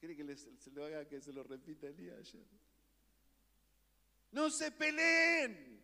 [0.00, 2.46] ¿Quiere que se lo haga que se lo repita el día de ayer?
[4.33, 5.84] No se peleen.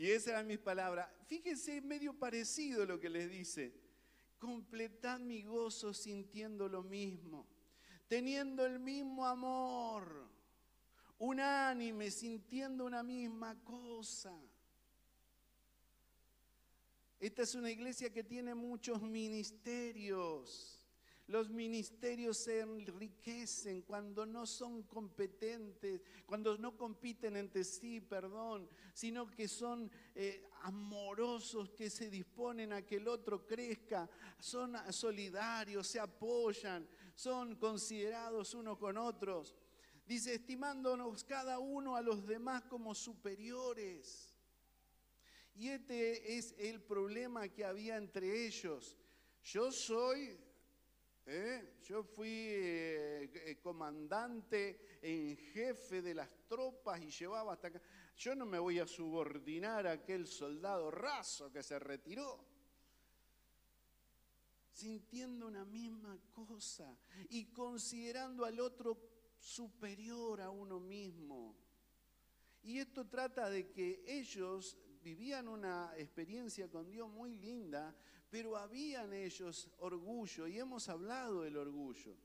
[0.00, 1.10] Y esas eran mis palabras.
[1.26, 3.74] Fíjense, medio parecido lo que les dice.
[4.38, 7.46] Completad mi gozo sintiendo lo mismo,
[8.08, 10.26] teniendo el mismo amor,
[11.18, 14.32] unánime, sintiendo una misma cosa.
[17.18, 20.79] Esta es una iglesia que tiene muchos ministerios.
[21.30, 29.30] Los ministerios se enriquecen cuando no son competentes, cuando no compiten entre sí, perdón, sino
[29.30, 36.00] que son eh, amorosos, que se disponen a que el otro crezca, son solidarios, se
[36.00, 39.54] apoyan, son considerados unos con otros.
[40.04, 44.36] Dice, estimándonos cada uno a los demás como superiores.
[45.54, 48.98] Y este es el problema que había entre ellos.
[49.44, 50.49] Yo soy
[51.32, 51.76] ¿Eh?
[51.84, 57.80] Yo fui eh, eh, comandante en jefe de las tropas y llevaba hasta acá.
[58.16, 62.44] Yo no me voy a subordinar a aquel soldado raso que se retiró.
[64.72, 68.98] Sintiendo una misma cosa y considerando al otro
[69.38, 71.54] superior a uno mismo.
[72.64, 77.94] Y esto trata de que ellos vivían una experiencia con Dios muy linda,
[78.30, 82.16] pero había en ellos orgullo y hemos hablado del orgullo.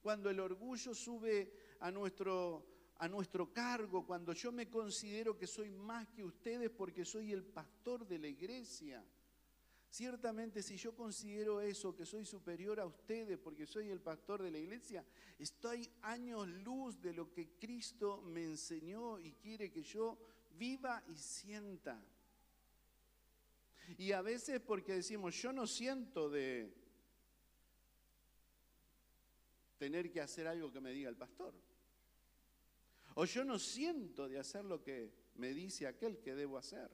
[0.00, 2.66] Cuando el orgullo sube a nuestro,
[2.98, 7.44] a nuestro cargo, cuando yo me considero que soy más que ustedes porque soy el
[7.44, 9.04] pastor de la iglesia.
[9.88, 14.50] Ciertamente si yo considero eso, que soy superior a ustedes porque soy el pastor de
[14.50, 15.04] la iglesia,
[15.38, 20.18] estoy años luz de lo que Cristo me enseñó y quiere que yo
[20.52, 22.02] viva y sienta.
[23.98, 26.72] Y a veces porque decimos, yo no siento de
[29.78, 31.54] tener que hacer algo que me diga el pastor.
[33.14, 36.90] O yo no siento de hacer lo que me dice aquel que debo hacer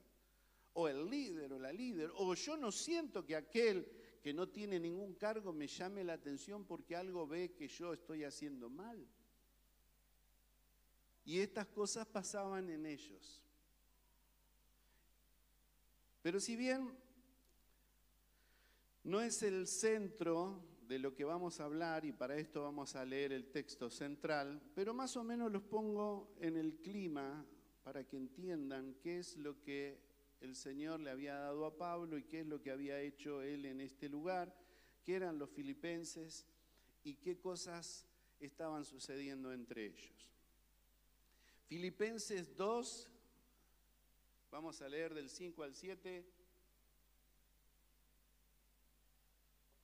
[0.73, 3.85] o el líder o la líder, o yo no siento que aquel
[4.21, 8.23] que no tiene ningún cargo me llame la atención porque algo ve que yo estoy
[8.23, 9.05] haciendo mal.
[11.25, 13.41] Y estas cosas pasaban en ellos.
[16.21, 16.91] Pero si bien
[19.03, 23.05] no es el centro de lo que vamos a hablar, y para esto vamos a
[23.05, 27.45] leer el texto central, pero más o menos los pongo en el clima
[27.83, 29.99] para que entiendan qué es lo que
[30.41, 33.65] el Señor le había dado a Pablo y qué es lo que había hecho él
[33.65, 34.55] en este lugar,
[35.03, 36.45] qué eran los filipenses
[37.03, 38.05] y qué cosas
[38.39, 40.29] estaban sucediendo entre ellos.
[41.67, 43.09] Filipenses 2,
[44.51, 46.25] vamos a leer del 5 al 7,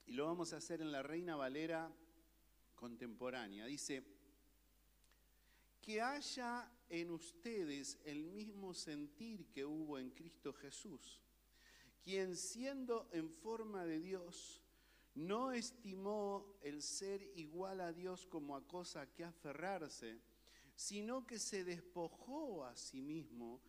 [0.08, 1.92] y lo vamos a hacer en la Reina Valera
[2.76, 3.66] contemporánea.
[3.66, 4.04] Dice,
[5.82, 11.22] que haya en ustedes el mismo sentir que hubo en Cristo Jesús,
[12.04, 14.62] quien siendo en forma de Dios,
[15.14, 20.20] no estimó el ser igual a Dios como a cosa que aferrarse,
[20.76, 23.62] sino que se despojó a sí mismo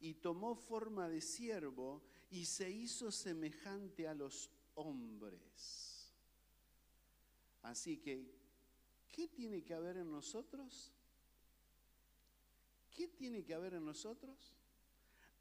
[0.00, 6.12] y tomó forma de siervo y se hizo semejante a los hombres.
[7.62, 8.34] Así que,
[9.12, 10.92] ¿qué tiene que haber en nosotros?
[12.90, 14.56] ¿Qué tiene que haber en nosotros?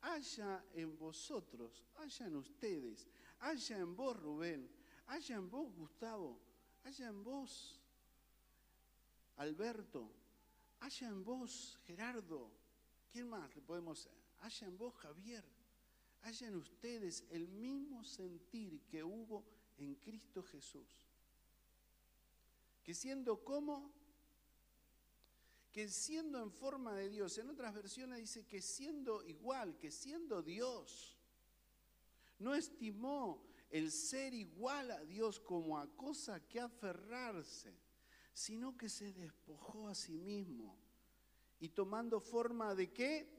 [0.02, 3.08] Haya en vosotros, haya en ustedes,
[3.40, 4.70] haya en vos Rubén,
[5.08, 6.40] haya en vos Gustavo,
[6.84, 7.80] haya en vos
[9.38, 10.12] Alberto,
[10.82, 12.52] haya en vos Gerardo,
[13.12, 14.08] ¿quién más le podemos?
[14.42, 15.44] Haya en vos Javier,
[16.22, 19.46] haya en ustedes el mismo sentir que hubo
[19.78, 21.08] en Cristo Jesús.
[22.84, 23.92] Que siendo como
[25.72, 30.42] que siendo en forma de Dios, en otras versiones dice que siendo igual, que siendo
[30.42, 31.16] Dios,
[32.40, 37.78] no estimó el ser igual a Dios como a cosa que aferrarse,
[38.34, 40.76] sino que se despojó a sí mismo
[41.60, 43.39] y tomando forma de qué?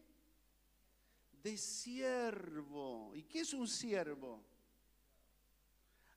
[1.42, 3.12] De siervo.
[3.14, 4.44] ¿Y qué es un siervo?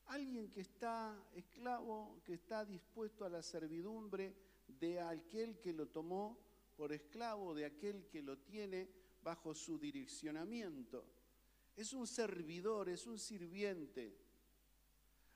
[0.08, 4.36] Alguien que está esclavo, que está dispuesto a la servidumbre
[4.68, 6.38] de aquel que lo tomó
[6.76, 8.90] por esclavo, de aquel que lo tiene
[9.24, 11.06] bajo su direccionamiento.
[11.76, 14.16] Es un servidor, es un sirviente.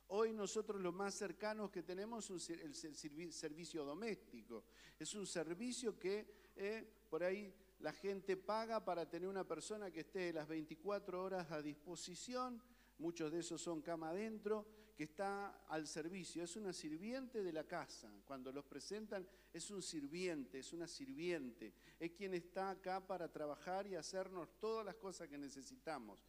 [0.09, 4.63] Hoy nosotros lo más cercanos que tenemos es el servicio doméstico.
[4.99, 10.01] Es un servicio que eh, por ahí la gente paga para tener una persona que
[10.01, 12.61] esté las 24 horas a disposición.
[12.97, 14.65] Muchos de esos son cama adentro
[14.97, 18.11] que está al servicio, es una sirviente de la casa.
[18.25, 23.85] Cuando los presentan es un sirviente, es una sirviente, es quien está acá para trabajar
[23.85, 26.25] y hacernos todas las cosas que necesitamos.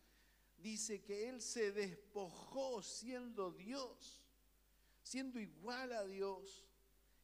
[0.58, 4.22] Dice que Él se despojó siendo Dios,
[5.02, 6.66] siendo igual a Dios,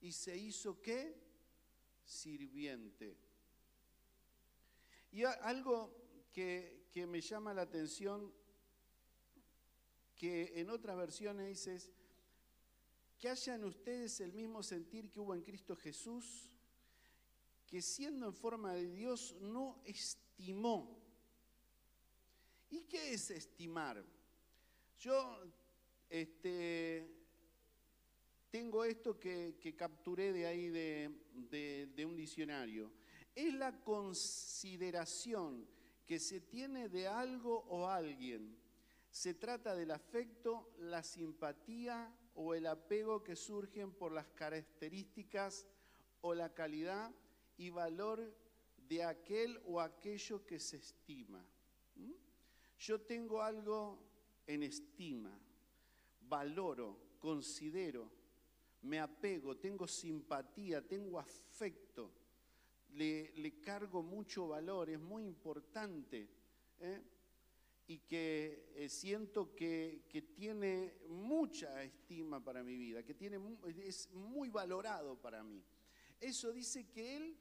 [0.00, 1.14] y se hizo qué?
[2.04, 3.18] Sirviente.
[5.14, 5.94] Y algo
[6.33, 8.34] que, que me llama la atención
[10.16, 11.93] que en otras versiones dices,
[13.16, 16.51] que hayan ustedes el mismo sentir que hubo en Cristo Jesús,
[17.68, 21.01] que siendo en forma de Dios no estimó.
[22.68, 24.05] ¿Y qué es estimar?
[24.99, 25.38] Yo
[26.11, 27.09] este,
[28.51, 33.03] tengo esto que, capturé de ahí de un diccionario.
[33.35, 35.66] Es la consideración
[36.07, 38.64] que se tiene de algo o alguien
[39.14, 45.68] se trata del afecto, la simpatía o el apego que surgen por las características
[46.20, 47.14] o la calidad
[47.57, 48.37] y valor
[48.89, 51.47] de aquel o aquello que se estima.
[51.95, 52.11] ¿Mm?
[52.80, 54.01] Yo tengo algo
[54.49, 55.39] en estima,
[56.22, 58.11] valoro, considero,
[58.82, 62.11] me apego, tengo simpatía, tengo afecto,
[62.95, 66.28] le, cargo mucho valor, es muy importante.
[66.80, 67.03] ¿eh?
[67.86, 73.38] y que eh, siento que, tiene mucha estima para mi vida, que tiene,
[73.84, 75.62] es muy valorado para mí.
[76.20, 77.36] Eso dice que él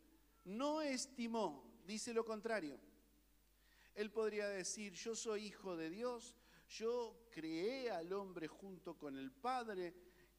[0.46, 2.78] no estimó, dice lo contrario.
[3.96, 6.36] Él podría decir, yo soy hijo de Dios,
[6.68, 9.94] yo creé al hombre junto con el Padre,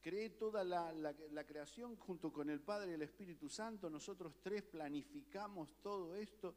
[0.05, 5.81] creé toda la, creación junto con el Padre y el Espíritu Santo, nosotros tres planificamos
[5.81, 6.53] todo esto.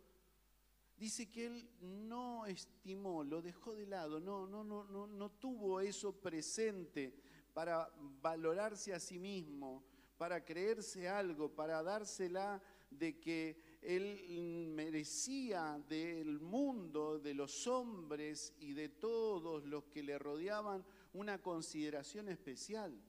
[0.98, 5.80] Dice que él no estimó, lo dejó de lado, no, no, no, no, no tuvo
[5.80, 7.14] eso presente
[7.54, 7.90] para
[8.20, 9.82] valorarse a sí mismo,
[10.18, 18.74] para creerse algo, para dársela de que él merecía del mundo, de los hombres y
[18.74, 20.84] de todos los que le rodeaban
[21.14, 23.07] una consideración especial.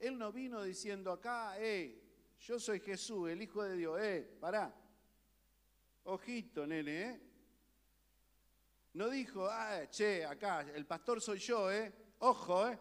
[0.00, 2.02] Él no vino diciendo acá, eh,
[2.40, 4.74] yo soy Jesús, el Hijo de Dios, eh, pará.
[6.04, 7.20] Ojito, nene, eh.
[8.94, 11.92] No dijo, ah, che, acá, el pastor soy yo, eh.
[12.18, 12.78] Ojo, eh.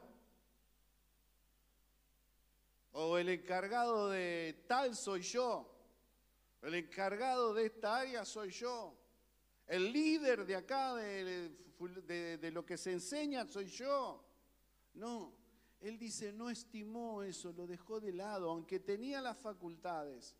[2.94, 5.76] O el encargado de tal soy yo.
[6.62, 8.98] El encargado de esta área soy yo.
[9.68, 14.26] El líder de acá, de, lo que se enseña, soy yo.
[14.96, 15.39] No,
[15.82, 20.36] él dice, no estimó eso, lo dejó de lado, aunque tenía las facultades,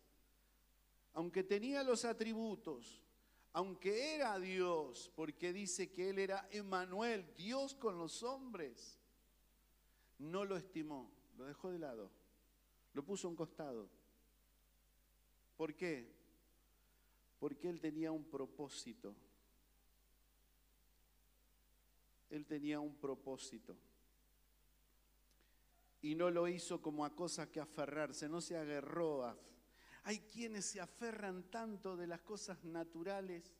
[1.14, 3.02] aunque tenía los atributos,
[3.52, 8.98] aunque era Dios, porque dice que él era Emanuel, Dios con los hombres,
[10.18, 12.10] no lo estimó, lo dejó de lado,
[12.92, 13.88] lo puso a un costado.
[15.56, 16.10] ¿Por qué?
[17.38, 19.14] Porque él tenía un propósito.
[22.30, 23.76] Él tenía un propósito.
[26.02, 29.36] Y no lo hizo como a cosas que aferrarse, no se agarró a...
[30.04, 33.52] Hay quienes se aferran tanto de las cosas naturales,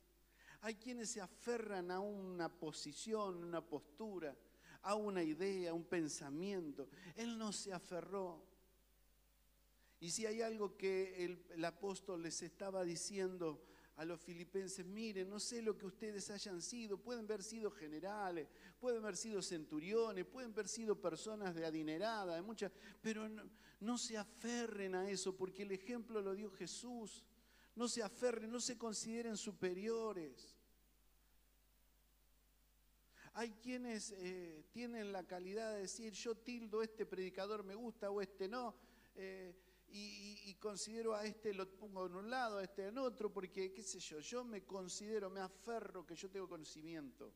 [0.61, 4.35] hay quienes se aferran a una posición, una postura,
[4.83, 6.87] a una idea, a un pensamiento.
[7.15, 8.43] Él no se aferró.
[9.99, 13.63] Y si hay algo que el, apóstol les estaba diciendo
[14.01, 18.47] a los filipenses, miren, no sé lo que ustedes hayan sido, pueden haber sido generales,
[18.79, 23.29] pueden haber sido centuriones, pueden haber sido personas de adinerada, de muchas, pero
[23.79, 27.23] no, se aferren a eso, porque el ejemplo lo dio Jesús.
[27.75, 30.55] No se aferren, no se consideren superiores.
[33.33, 38.19] Hay quienes eh, tienen la calidad de decir, yo tildo, este predicador me gusta o
[38.19, 38.75] este no.
[39.13, 39.53] Eh,
[39.93, 43.83] y, considero a este lo pongo en un lado, a este en otro, porque, qué
[43.83, 47.33] sé yo, yo me considero, me aferro que yo tengo conocimiento.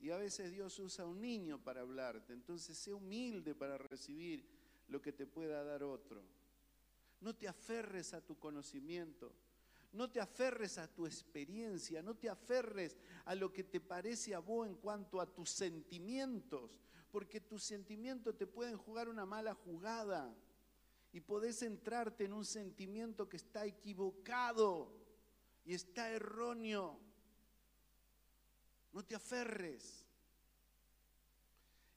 [0.00, 4.46] Y a veces Dios usa un niño para hablarte, entonces sé humilde para recibir
[4.88, 6.22] lo que te pueda dar otro.
[7.20, 9.32] No te aferres a tu conocimiento,
[9.92, 14.40] no te aferres a tu experiencia, no te aferres a lo que te parece a
[14.40, 16.70] vos en cuanto a tus sentimientos,
[17.14, 20.34] porque tus sentimientos te pueden jugar una mala jugada
[21.12, 24.92] y podés entrarte en un sentimiento que está equivocado
[25.64, 26.98] y está erróneo.
[28.92, 30.04] No te aferres.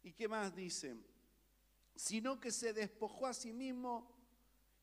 [0.03, 0.95] ¿Y qué más dice?
[1.95, 4.15] Sino que se despojó a sí mismo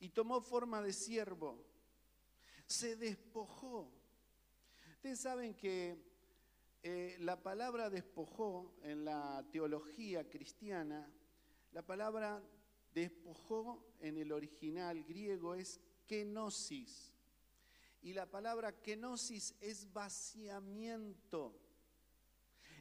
[0.00, 1.64] y tomó forma de siervo.
[2.66, 3.88] Se despojó.
[4.96, 5.96] Ustedes saben que
[6.86, 11.10] eh, la palabra despojó en la teología cristiana,
[11.72, 12.42] la palabra
[12.92, 17.10] despojó en el original griego es kenosis.
[18.02, 21.58] Y la palabra kenosis es vaciamiento.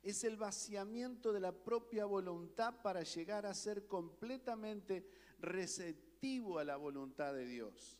[0.01, 6.75] Es el vaciamiento de la propia voluntad para llegar a ser completamente receptivo a la
[6.75, 7.97] voluntad de Dios.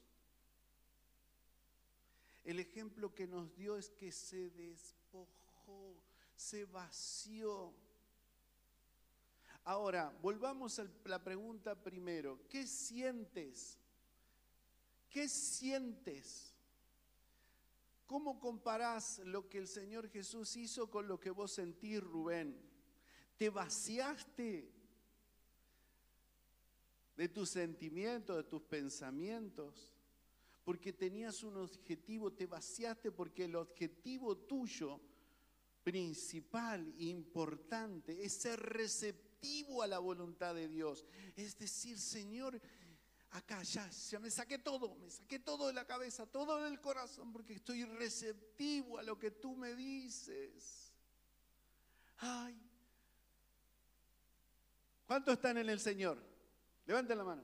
[2.44, 5.43] El ejemplo que nos dio es que se despojó
[6.36, 7.74] se vació.
[9.64, 12.40] Ahora, volvamos a la pregunta primero.
[12.50, 13.78] ¿Qué sientes?
[15.10, 16.54] ¿Qué sientes?
[18.06, 22.60] ¿Cómo comparás lo que el Señor Jesús hizo con lo que vos sentís, Rubén?
[23.38, 24.70] ¿Te vaciaste
[27.16, 29.94] de tus sentimientos, de tus pensamientos?
[30.66, 35.00] Porque tenías un objetivo, te vaciaste porque el objetivo tuyo
[35.84, 41.06] principal, importante, es ser receptivo a la voluntad de Dios.
[41.36, 42.60] Es decir, Señor,
[43.32, 47.32] acá ya, ya me saqué todo, me saqué todo de la cabeza, todo del corazón,
[47.32, 50.94] porque estoy receptivo a lo que tú me dices.
[52.20, 52.58] Ay.
[55.06, 56.18] ¿Cuántos están en el Señor?
[56.86, 57.44] Levanten la mano.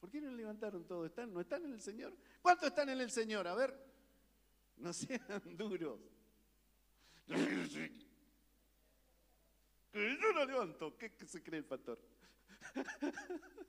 [0.00, 1.04] ¿Por qué no levantaron todo?
[1.06, 1.32] ¿Están?
[1.32, 2.16] ¿No están en el Señor?
[2.40, 3.46] ¿Cuántos están en el Señor?
[3.46, 3.89] A ver.
[4.80, 6.00] No sean duros.
[9.92, 10.96] Yo no levanto.
[10.96, 11.98] ¿Qué se cree el pastor?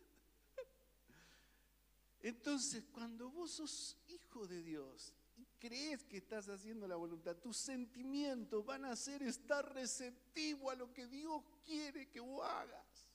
[2.22, 7.58] Entonces, cuando vos sos hijo de Dios y crees que estás haciendo la voluntad, tus
[7.58, 13.10] sentimientos van a ser estar receptivo a lo que Dios quiere que vos hagas.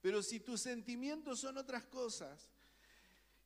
[0.00, 2.50] Pero si tus sentimientos son otras cosas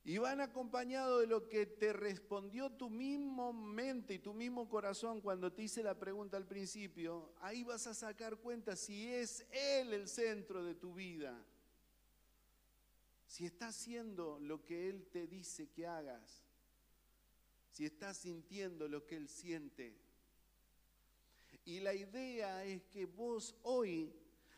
[0.07, 5.21] y van acompañados de lo que te respondió tu mismo mente y tu mismo corazón
[5.21, 9.93] cuando te hice la pregunta al principio, ahí vas a sacar cuenta si es Él
[9.93, 11.37] el centro de tu vida
[13.27, 16.43] si estás haciendo lo que Él te dice que hagas,
[17.71, 19.95] si estás sintiendo lo que Él siente.
[21.65, 24.13] Y la idea es que vos hoy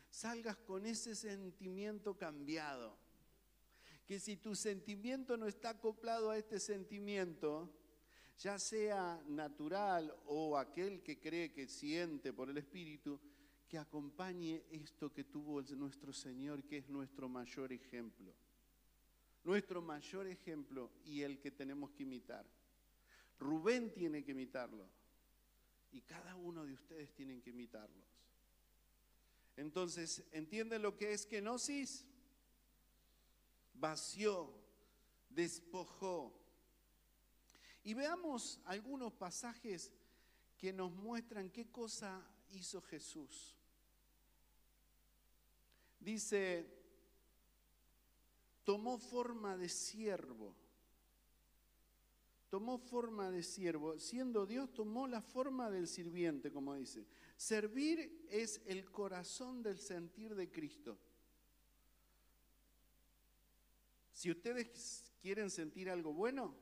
[0.08, 2.96] salgas con ese sentimiento cambiado.
[4.10, 7.70] Que si tu sentimiento no está acoplado a este sentimiento,
[8.40, 13.20] ya sea natural o aquel que cree que siente por el Espíritu,
[13.68, 18.34] que acompañe esto que tuvo nuestro Señor, que es nuestro mayor ejemplo
[19.44, 22.44] nuestro mayor ejemplo y el que tenemos que imitar.
[23.38, 24.86] Rubén tiene que imitarlo
[25.92, 28.04] y cada uno de ustedes tienen que imitarlos.
[29.56, 32.06] Entonces, ¿entienden lo que es kenosis?
[33.80, 34.52] Vació,
[35.30, 36.32] despojó.
[37.82, 39.90] Y veamos algunos pasajes
[40.58, 43.56] que nos muestran qué cosa hizo Jesús.
[45.98, 46.80] Dice
[48.64, 50.54] tomó forma de siervo.
[52.50, 53.98] Tomó forma de siervo.
[53.98, 57.06] Siendo Dios, tomó la forma del sirviente, como dice.
[57.36, 60.98] Servir es el corazón del sentir de Cristo.
[64.20, 66.54] Si ustedes quieren sentir algo bueno,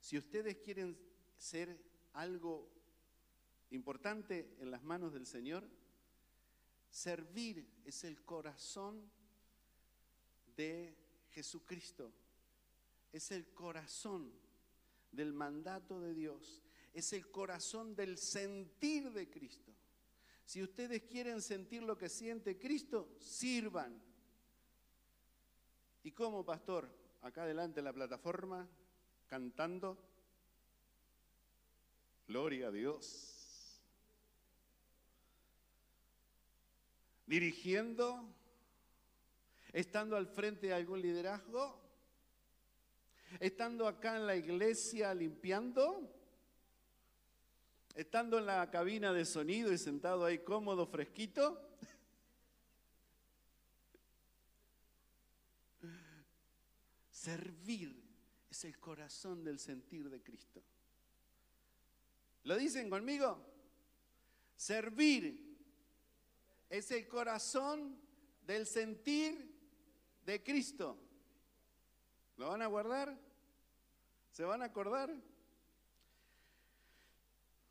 [0.00, 0.96] si ustedes quieren
[1.36, 1.78] ser
[2.14, 2.72] algo
[3.68, 5.68] importante en las manos del Señor,
[6.88, 9.10] servir es el corazón
[10.56, 10.96] de
[11.28, 12.10] Jesucristo.
[13.12, 14.32] Es el corazón
[15.12, 16.62] del mandato de Dios.
[16.94, 19.74] Es el corazón del sentir de Cristo.
[20.46, 24.15] Si ustedes quieren sentir lo que siente Cristo, sirvan.
[26.06, 26.88] ¿Y cómo, pastor?
[27.22, 28.64] Acá adelante en la plataforma,
[29.26, 29.98] cantando.
[32.28, 33.82] Gloria a Dios.
[37.26, 38.24] Dirigiendo
[39.72, 41.76] estando al frente de algún liderazgo,
[43.40, 46.08] estando acá en la iglesia limpiando,
[47.96, 51.65] estando en la cabina de sonido y sentado ahí cómodo, fresquito.
[57.26, 57.92] Servir
[58.48, 60.62] es el corazón del sentir de Cristo.
[62.44, 63.44] ¿Lo dicen conmigo?
[64.54, 65.58] Servir
[66.70, 68.00] es el corazón
[68.46, 69.52] del sentir
[70.24, 70.96] de Cristo.
[72.36, 73.18] ¿Lo van a guardar?
[74.30, 75.12] ¿Se van a acordar?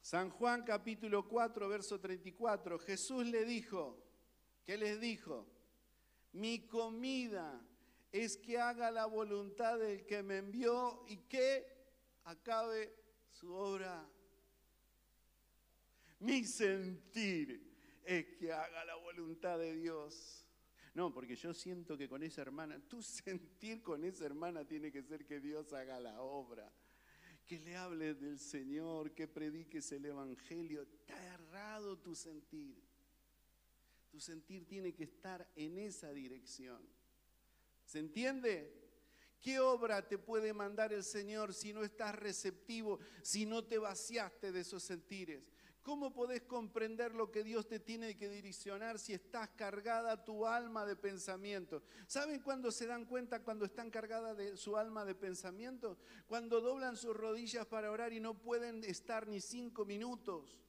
[0.01, 2.77] San Juan capítulo 4, verso 34.
[2.79, 4.03] Jesús le dijo,
[4.65, 5.47] ¿qué les dijo?
[6.33, 7.65] Mi comida
[8.23, 11.67] es que haga la voluntad del que me envió y que
[12.23, 12.95] acabe
[13.29, 14.09] su obra.
[16.19, 20.45] Mi sentir es que haga la voluntad de Dios.
[20.93, 25.03] No, porque yo siento que con esa hermana, tu sentir con esa hermana tiene que
[25.03, 26.71] ser que Dios haga la obra.
[27.45, 30.83] Que le hables del Señor, que prediques el Evangelio.
[30.83, 32.81] Está errado tu sentir.
[34.09, 36.94] Tu sentir tiene que estar en esa dirección.
[37.85, 38.73] ¿Se entiende?
[39.39, 44.51] ¿Qué obra te puede mandar el Señor si no estás receptivo, si no te vaciaste
[44.51, 45.43] de esos sentires?
[45.85, 50.83] ¿Cómo podés comprender lo que Dios te tiene que direccionar si estás cargada tu alma
[50.83, 51.83] de pensamiento?
[52.07, 55.99] ¿Saben cuándo se dan cuenta cuando están cargadas de su alma de pensamiento?
[56.25, 60.64] Cuando doblan sus rodillas para orar y no pueden estar ni cinco minutos.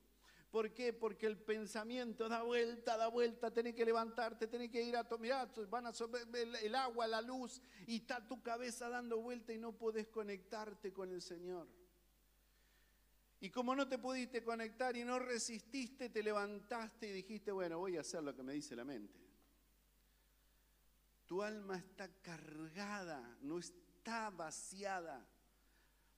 [0.57, 0.94] ¿Por qué?
[0.94, 5.52] Porque el pensamiento da vuelta, da vuelta, tenés que levantarte, tenés que ir a tomar,
[5.68, 6.22] van a sobre
[6.62, 11.12] el agua, la luz, y está tu cabeza dando vuelta y no podés conectarte con
[11.12, 11.68] el Señor.
[13.38, 17.98] Y como no te pudiste conectar y no resististe, te levantaste y dijiste, bueno, voy
[17.98, 19.20] a hacer lo que me dice la mente.
[21.26, 25.22] Tu alma está cargada, no está vaciada.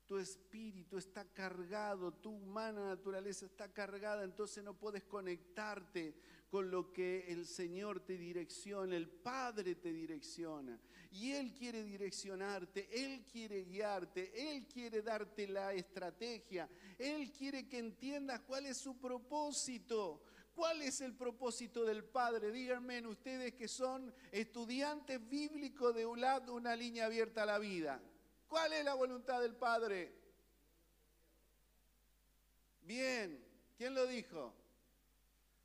[0.08, 6.14] Tu espíritu está cargado, tu humana naturaleza está cargada, entonces no puedes conectarte
[6.48, 10.80] con lo que el Señor te direcciona, el Padre te direcciona.
[11.10, 17.78] Y Él quiere direccionarte, Él quiere guiarte, Él quiere darte la estrategia, Él quiere que
[17.78, 20.22] entiendas cuál es su propósito.
[20.54, 22.50] ¿Cuál es el propósito del Padre?
[22.50, 28.02] Díganme ustedes que son estudiantes bíblicos de ULAD, una línea abierta a la vida.
[28.48, 30.12] ¿Cuál es la voluntad del Padre?
[32.82, 33.44] Bien,
[33.76, 34.54] ¿quién lo dijo?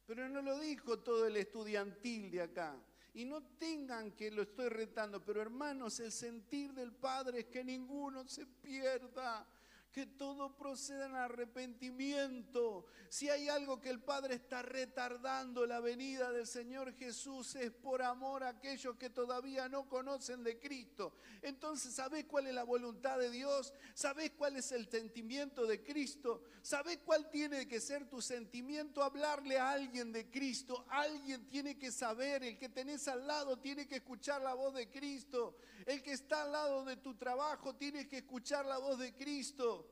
[0.06, 2.78] Pero no lo dijo todo el estudiantil de acá.
[3.14, 7.64] Y no tengan que lo estoy retando, pero hermanos, el sentir del Padre es que
[7.64, 9.48] ninguno se pierda
[9.94, 12.88] que todo proceda en arrepentimiento.
[13.10, 18.02] Si hay algo que el Padre está retardando la venida del Señor Jesús es por
[18.02, 21.14] amor a aquellos que todavía no conocen de Cristo.
[21.44, 23.72] Entonces, ¿sabés cuál es la voluntad de Dios?
[23.94, 26.42] ¿Sabés cuál es el sentimiento de Cristo?
[26.64, 29.04] ¿Sabés cuál tiene que ser tu sentimiento?
[29.04, 30.86] Hablarle a alguien de Cristo.
[30.90, 34.90] Alguien tiene que saber, el que tenés al lado tiene que escuchar la voz de
[34.90, 35.56] Cristo.
[35.86, 39.83] El que está al lado de tu trabajo tiene que escuchar la voz de Cristo.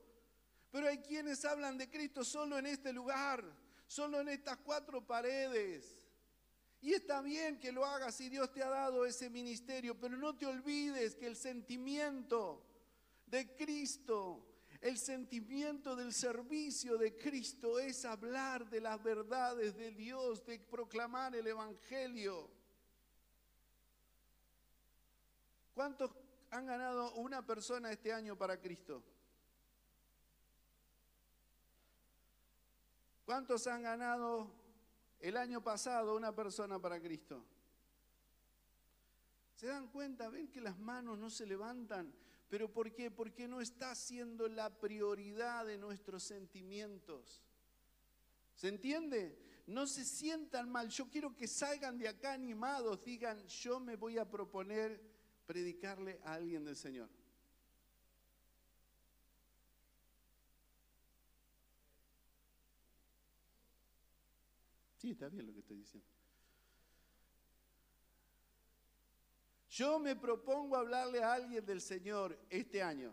[0.71, 3.43] Pero hay quienes hablan de Cristo solo en este lugar,
[3.87, 6.07] solo en estas cuatro paredes.
[6.81, 10.35] Y está bien que lo hagas si Dios te ha dado ese ministerio, pero no
[10.35, 12.65] te olvides que el sentimiento
[13.27, 14.47] de Cristo,
[14.79, 21.35] el sentimiento del servicio de Cristo es hablar de las verdades de Dios, de proclamar
[21.35, 22.49] el Evangelio.
[25.73, 26.11] ¿Cuántos
[26.49, 29.03] han ganado una persona este año para Cristo?
[33.31, 34.51] ¿Cuántos han ganado
[35.21, 37.41] el año pasado una persona para Cristo?
[39.55, 40.27] ¿Se dan cuenta?
[40.27, 42.13] ¿Ven que las manos no se levantan?
[42.49, 43.09] ¿Pero por qué?
[43.09, 47.41] Porque no está siendo la prioridad de nuestros sentimientos.
[48.53, 49.63] ¿Se entiende?
[49.65, 50.89] No se sientan mal.
[50.89, 55.01] Yo quiero que salgan de acá animados, digan, yo me voy a proponer
[55.45, 57.09] predicarle a alguien del Señor.
[65.01, 66.07] Sí, está bien lo que estoy diciendo.
[69.71, 73.11] Yo me propongo hablarle a alguien del Señor este año.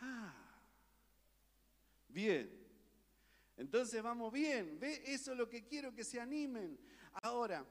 [0.00, 0.34] Ah,
[2.08, 2.50] bien.
[3.58, 4.80] Entonces vamos bien.
[4.80, 5.02] ¿Ve?
[5.04, 6.78] Eso es lo que quiero que se animen.
[7.20, 7.62] Ahora,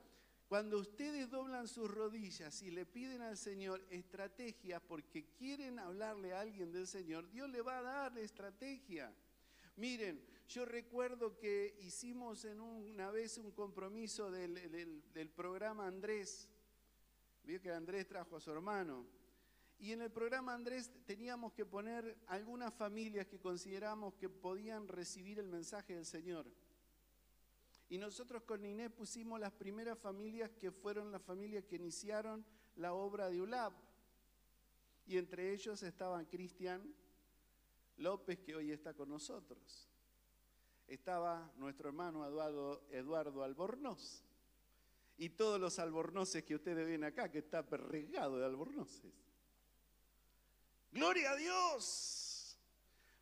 [0.48, 6.42] cuando ustedes doblan sus rodillas y le piden al Señor estrategia porque quieren hablarle a
[6.42, 9.12] alguien del Señor, Dios le va a dar estrategia.
[9.78, 16.50] Miren, yo recuerdo que hicimos en una vez un compromiso del, programa Andrés.
[17.44, 19.06] Vio que Andrés trajo a su hermano.
[19.80, 25.40] Y en el programa Andrés teníamos que poner algunas familias que consideramos que podían recibir
[25.40, 26.46] el mensaje del Señor.
[27.88, 32.46] Y nosotros con Inés pusimos las primeras familias que fueron las familias que iniciaron
[32.76, 33.74] la obra de ULAP.
[35.08, 36.94] Y entre ellos estaban Cristian
[37.96, 39.91] López, que hoy está con nosotros
[40.94, 44.24] estaba nuestro hermano Eduardo, Albornoz.
[45.18, 49.14] Y todos los albornoces que ustedes ven acá, que está perregado de albornoces.
[50.92, 52.58] Gloria a Dios.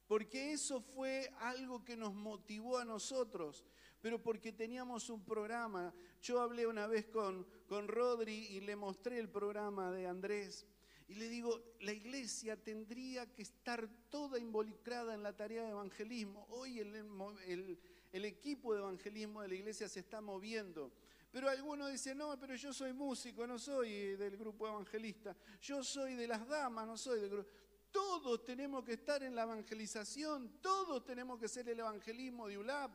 [0.07, 3.65] Porque eso fue algo que nos motivó a nosotros.
[4.01, 5.93] Pero porque teníamos un programa.
[6.22, 10.65] Yo hablé una vez con, con Rodri y le mostré el programa de Andrés.
[11.10, 16.45] Y le digo, la iglesia tendría que estar toda involucrada en la tarea de evangelismo.
[16.51, 20.91] Hoy el, equipo de evangelismo de la iglesia se está moviendo.
[21.32, 25.36] Pero algunos dicen, no, pero yo soy músico, no soy del grupo evangelista.
[25.60, 27.49] Yo soy de las damas, no soy del grupo.
[27.91, 32.91] Todos tenemos que estar en la evangelización, todos tenemos que ser el evangelismo de ULAP,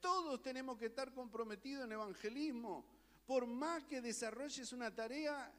[0.00, 2.84] todos tenemos que estar comprometidos en evangelismo.
[3.24, 5.50] Por más que desarrolles una tarea,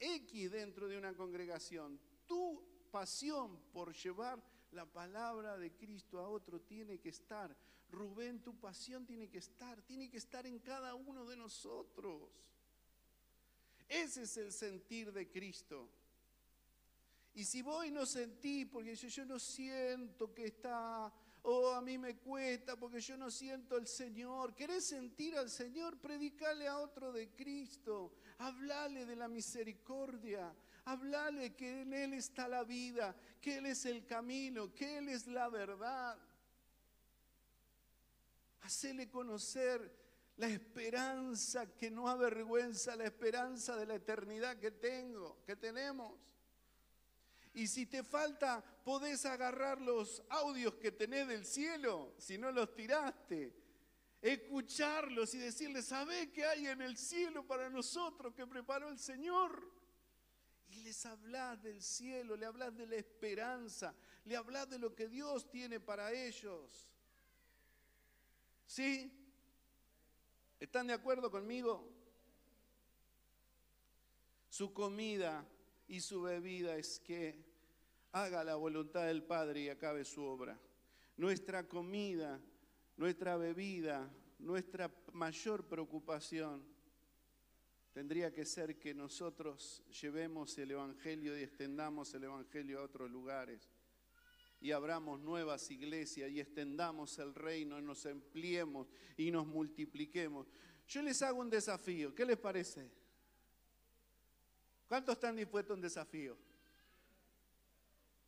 [0.00, 2.00] X dentro de una congregación.
[2.26, 4.42] Tu pasión por llevar
[4.72, 7.56] la palabra de Cristo a otro tiene que estar.
[7.90, 12.30] Rubén, tu pasión tiene que estar, tiene que estar en cada uno de nosotros.
[13.88, 15.90] Ese es el sentir de Cristo.
[17.34, 21.96] Y si voy no sentí, porque yo, yo no siento que está Oh, a mí
[21.96, 24.54] me cuesta porque yo no siento al Señor.
[24.54, 25.98] ¿Querés sentir al Señor?
[25.98, 28.12] Predicale a otro de Cristo.
[28.40, 30.54] Hablale de la misericordia.
[30.86, 35.26] Hablale que en Él está la vida, que Él es el camino, que Él es
[35.26, 36.18] la verdad.
[38.62, 40.00] Hacele conocer
[40.38, 46.18] la esperanza que no avergüenza, la esperanza de la eternidad que tengo, que tenemos.
[47.52, 52.74] Y si te falta, podés agarrar los audios que tenés del cielo, si no los
[52.74, 53.52] tiraste.
[54.22, 59.70] Escucharlos y decirles, ¿sabés qué hay en el cielo para nosotros que preparó el Señor?
[60.68, 63.94] Y les hablas del cielo, le hablas de la esperanza,
[64.24, 66.88] le hablas de lo que Dios tiene para ellos.
[68.66, 69.10] ¿Sí?
[70.60, 71.90] ¿Están de acuerdo conmigo?
[74.50, 75.46] Su comida
[75.88, 77.42] y su bebida es que
[78.12, 80.60] haga la voluntad del Padre y acabe su obra.
[81.16, 82.40] Nuestra comida,
[83.00, 86.62] nuestra bebida, nuestra mayor preocupación
[87.94, 93.70] tendría que ser que nosotros llevemos el Evangelio y extendamos el Evangelio a otros lugares
[94.60, 98.86] y abramos nuevas iglesias y extendamos el reino, nos empleemos
[99.16, 100.46] y nos multipliquemos.
[100.86, 102.86] Yo les hago un desafío, ¿qué les parece?
[104.86, 106.36] ¿Cuántos están dispuestos a un desafío?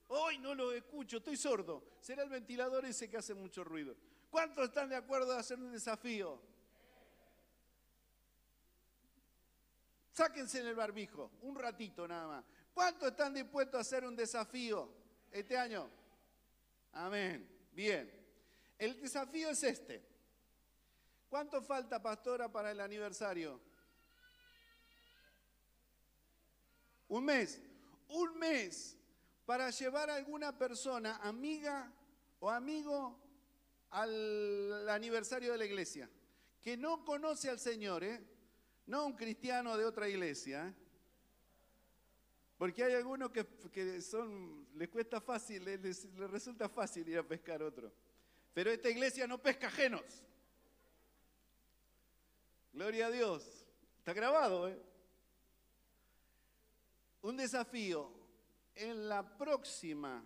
[0.09, 1.85] Hoy no lo escucho, estoy sordo.
[2.01, 3.95] Será el ventilador ese que hace mucho ruido.
[4.33, 6.41] ¿Cuántos están de acuerdo a hacer un desafío?
[10.11, 12.45] Sáquense en el barbijo, un ratito nada más.
[12.73, 14.91] ¿Cuántos están dispuestos a hacer un desafío
[15.31, 15.87] este año?
[16.93, 17.47] Amén.
[17.73, 18.11] Bien.
[18.79, 20.03] El desafío es este.
[21.29, 23.61] ¿Cuánto falta, pastora, para el aniversario?
[27.09, 27.61] Un mes.
[28.09, 28.97] Un mes
[29.45, 31.93] para llevar a alguna persona, amiga
[32.41, 33.22] o amigo,
[33.93, 36.09] al aniversario de la iglesia,
[36.61, 38.21] que no conoce al Señor, ¿eh?
[38.87, 40.69] no un cristiano de otra iglesia.
[40.69, 40.75] ¿eh?
[42.57, 47.63] Porque hay algunos que, son, les cuesta fácil, les, les, resulta fácil ir a pescar
[47.63, 47.93] otro.
[48.55, 50.05] Pero esta iglesia no pesca ajenos.
[52.73, 53.67] Gloria a Dios.
[53.99, 54.79] Está grabado, ¿eh?
[57.23, 58.11] Un desafío.
[58.75, 60.25] En la próxima,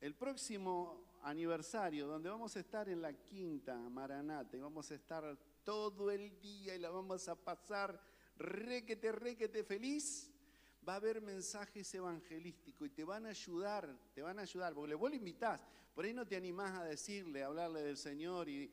[0.00, 5.38] el próximo aniversario, donde vamos a estar en la quinta Maranata y vamos a estar
[5.64, 8.00] todo el día y la vamos a pasar
[8.36, 10.30] requete, requete feliz,
[10.86, 14.94] va a haber mensajes evangelísticos y te van a ayudar, te van a ayudar, porque
[14.94, 15.60] vos lo invitás,
[15.94, 18.72] por ahí no te animás a decirle, a hablarle del Señor y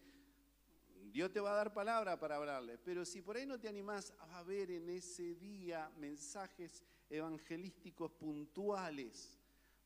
[1.12, 4.14] Dios te va a dar palabra para hablarle, pero si por ahí no te animás
[4.20, 9.39] a ver en ese día mensajes evangelísticos puntuales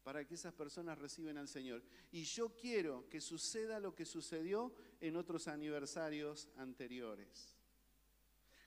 [0.04, 1.84] para que esas personas reciben al Señor.
[2.12, 7.58] Y yo quiero que suceda lo que sucedió en otros aniversarios anteriores.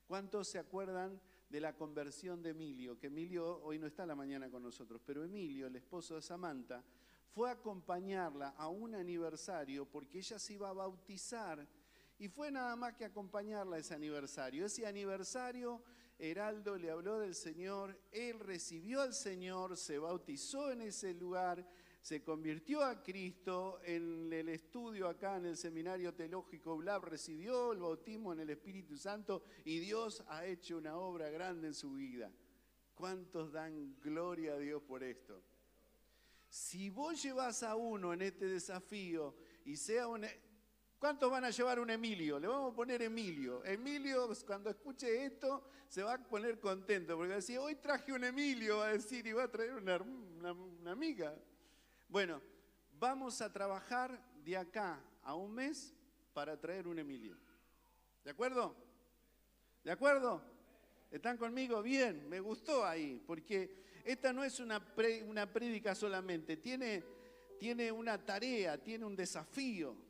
[0.07, 2.99] ¿Cuántos se acuerdan de la conversión de Emilio?
[2.99, 6.83] Que Emilio hoy no está la mañana con nosotros, pero Emilio, el esposo de Samantha,
[7.33, 11.67] fue a acompañarla a un aniversario porque ella se iba a bautizar
[12.19, 14.65] y fue nada más que acompañarla a ese aniversario.
[14.65, 15.83] Ese aniversario,
[16.19, 21.67] Heraldo le habló del Señor, él recibió al Señor, se bautizó en ese lugar,
[22.01, 27.81] se convirtió a Cristo en el estudio acá en el seminario teológico Blab, recibió el
[27.81, 32.31] bautismo en el Espíritu Santo y Dios ha hecho una obra grande en su vida.
[32.95, 35.43] ¿Cuántos dan gloria a Dios por esto?
[36.49, 40.25] Si vos llevas a uno en este desafío y sea un...
[41.07, 42.41] ¿Cuántos van a llevar un Emilio?
[42.41, 43.65] Le vamos a poner Emilio.
[43.65, 48.13] Emilio, cuando escuche esto, se va a poner contento, porque va a decir, hoy traje
[48.13, 51.33] un Emilio, va a decir, y va a traer una, una amiga.
[52.09, 52.43] Bueno,
[52.99, 55.95] vamos a trabajar de acá a un mes
[56.35, 57.37] para traer un Emilio.
[58.25, 58.75] ¿De acuerdo?
[59.85, 60.43] ¿De acuerdo?
[61.13, 61.83] ¿Están conmigo?
[61.83, 64.85] Bien, me gustó ahí, porque esta no es una,
[65.29, 67.05] una prédica solamente, tiene,
[67.61, 70.06] tiene una tarea, tiene un desafío.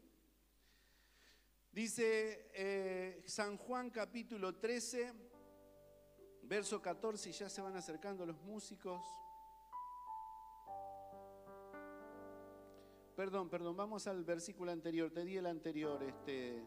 [1.76, 5.12] Dice eh, San Juan capítulo 13,
[6.44, 9.04] verso 14, y ya se van acercando los músicos.
[13.14, 16.64] Perdón, perdón, vamos al versículo anterior, te di el anterior, este,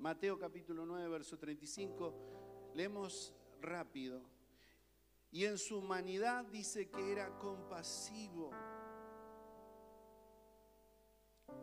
[0.00, 4.20] Mateo capítulo 9, verso 35, leemos rápido.
[5.30, 8.50] Y en su humanidad dice que era compasivo.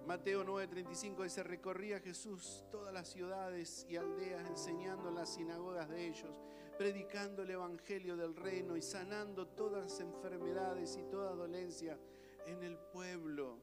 [0.06, 6.08] Mateo 9:35 dice, recorría Jesús todas las ciudades y aldeas enseñando en las sinagogas de
[6.08, 6.42] ellos,
[6.78, 11.98] predicando el Evangelio del reino y sanando todas las enfermedades y toda dolencia
[12.46, 13.60] en el pueblo.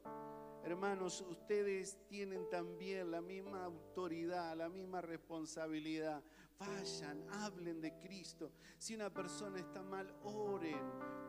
[0.64, 6.22] Hermanos, ustedes tienen también la misma autoridad, la misma responsabilidad.
[6.60, 8.52] Vayan, hablen de Cristo.
[8.76, 10.78] Si una persona está mal, oren,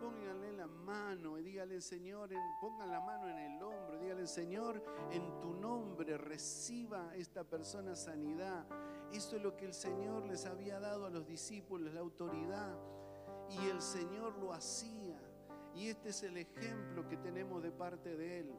[0.02, 5.40] pónganle la mano y díganle, Señor, pongan la mano en el hombro, díganle, Señor, en
[5.40, 8.66] tu nombre reciba esta persona sanidad.
[9.14, 12.78] Eso es lo que el Señor les había dado a los discípulos, la autoridad.
[13.50, 15.18] Y el Señor lo hacía.
[15.74, 18.52] Y este es el ejemplo que tenemos de parte de Él.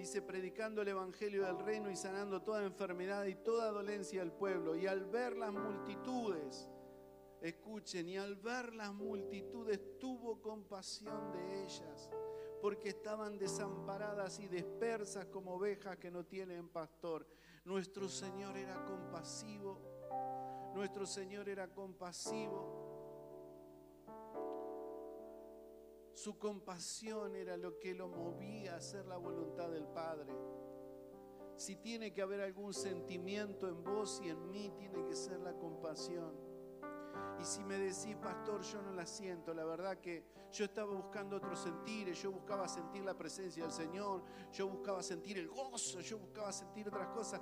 [0.00, 4.74] Dice, predicando el Evangelio del reino y sanando toda enfermedad y toda dolencia del pueblo.
[4.74, 6.70] Y al ver las multitudes,
[7.42, 12.08] escuchen, y al ver las multitudes tuvo compasión de ellas,
[12.62, 17.26] porque estaban desamparadas y dispersas como ovejas que no tienen pastor.
[17.66, 20.00] Nuestro Señor era compasivo
[20.74, 22.89] Nuestro Señor era compasivo.
[26.14, 30.32] Su compasión era lo que lo movía a hacer la voluntad del Padre.
[31.56, 35.52] Si tiene que haber algún sentimiento en vos y en mí, tiene que ser la
[35.54, 36.34] compasión.
[37.40, 41.36] Y si me decís, pastor, yo no la siento, la verdad que yo estaba buscando
[41.36, 46.18] otros sentires, yo buscaba sentir la presencia del Señor, yo buscaba sentir el gozo, yo
[46.18, 47.40] buscaba sentir otras cosas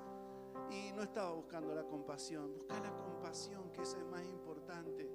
[0.70, 2.54] y no estaba buscando la compasión.
[2.54, 5.07] Busca la compasión, que esa es más importante.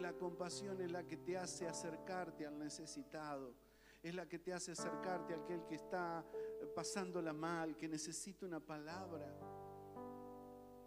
[0.00, 3.54] La compasión es la que te hace acercarte al necesitado,
[4.02, 6.24] es la que te hace acercarte a aquel que está
[6.74, 9.32] pasándola mal, que necesita una palabra.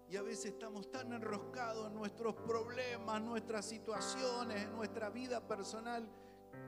[0.10, 6.08] Y a veces estamos tan enroscados en nuestros problemas, nuestras situaciones, en nuestra vida personal,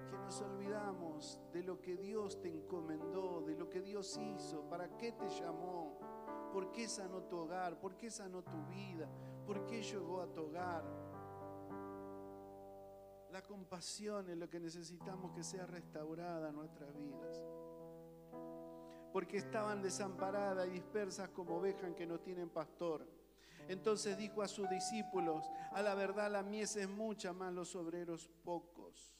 [0.09, 4.97] que nos olvidamos de lo que Dios te encomendó, de lo que Dios hizo, para
[4.97, 5.99] qué te llamó,
[6.51, 9.07] por qué sanó tu hogar, por qué sanó tu vida,
[9.45, 11.08] por qué llegó a tu hogar.
[13.31, 17.45] La compasión es lo que necesitamos que sea restaurada en nuestras vidas.
[19.13, 23.05] Porque estaban desamparadas y dispersas como ovejas que no tienen pastor.
[23.67, 28.27] Entonces dijo a sus discípulos, a la verdad la mies es mucha, más los obreros
[28.43, 29.15] pocos.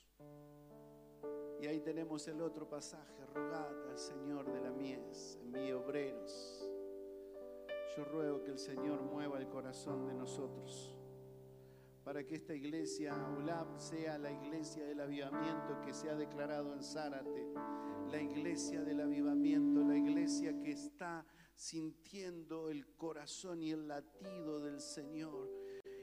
[1.61, 6.67] Y ahí tenemos el otro pasaje, rogad al Señor de la mies, envíe obreros.
[7.95, 10.98] Yo ruego que el Señor mueva el corazón de nosotros
[12.09, 16.81] para que esta iglesia ULAP sea la iglesia del avivamiento que se ha declarado en
[16.81, 17.53] Zárate,
[18.09, 24.81] la iglesia del avivamiento, la iglesia que está sintiendo el corazón y el latido del
[24.81, 25.51] Señor.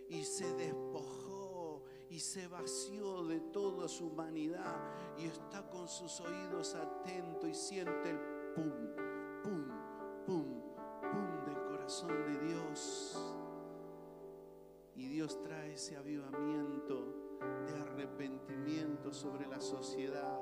[0.09, 4.77] Y se despojó y se vació de toda su humanidad
[5.19, 8.21] y está con sus oídos atentos y siente el
[8.55, 8.71] pum,
[9.43, 9.69] pum,
[10.25, 10.63] pum,
[11.01, 12.36] pum del corazón de
[15.27, 20.39] Dios trae ese avivamiento de arrepentimiento sobre la sociedad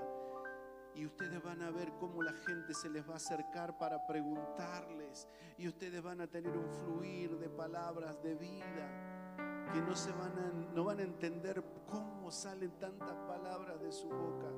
[0.95, 5.27] y ustedes van a ver cómo la gente se les va a acercar para preguntarles.
[5.57, 10.75] Y ustedes van a tener un fluir de palabras de vida que no, se van
[10.75, 14.53] no van a entender cómo salen tantas palabras de su boca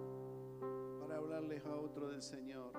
[0.99, 2.73] para hablarles a otro del Señor.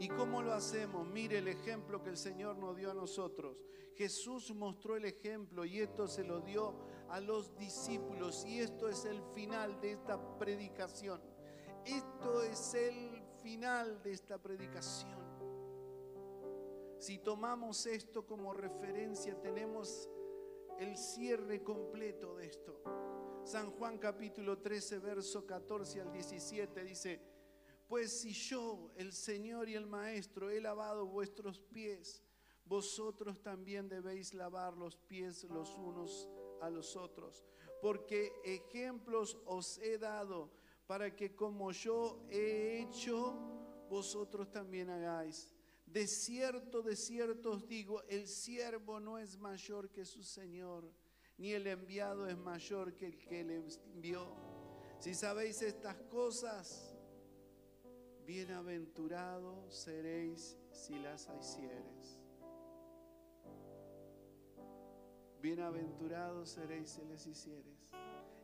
[0.00, 1.06] ¿Y cómo lo hacemos?
[1.06, 3.58] Mire el ejemplo que el Señor nos dio a nosotros.
[3.94, 6.74] Jesús mostró el ejemplo y esto se lo dio
[7.10, 11.20] a los discípulos y esto es el final de esta predicación.
[11.84, 15.20] Esto es el final de esta predicación.
[16.98, 20.08] Si tomamos esto como referencia, tenemos
[20.78, 22.82] el cierre completo de esto.
[23.44, 27.20] San Juan capítulo 13, verso 14 al 17 dice,
[27.90, 32.22] pues si yo, el Señor y el Maestro, he lavado vuestros pies,
[32.64, 36.28] vosotros también debéis lavar los pies los unos
[36.60, 37.44] a los otros,
[37.82, 40.52] porque ejemplos os he dado
[40.86, 43.34] para que como yo he hecho,
[43.88, 45.52] vosotros también hagáis.
[45.84, 50.88] De cierto, de cierto os digo, el siervo no es mayor que su Señor,
[51.38, 54.32] ni el enviado es mayor que el que le envió.
[55.00, 56.89] Si sabéis estas cosas,
[58.30, 62.20] bienaventurados seréis si las hicieres.
[65.42, 67.90] Bienaventurados seréis si les hicieres.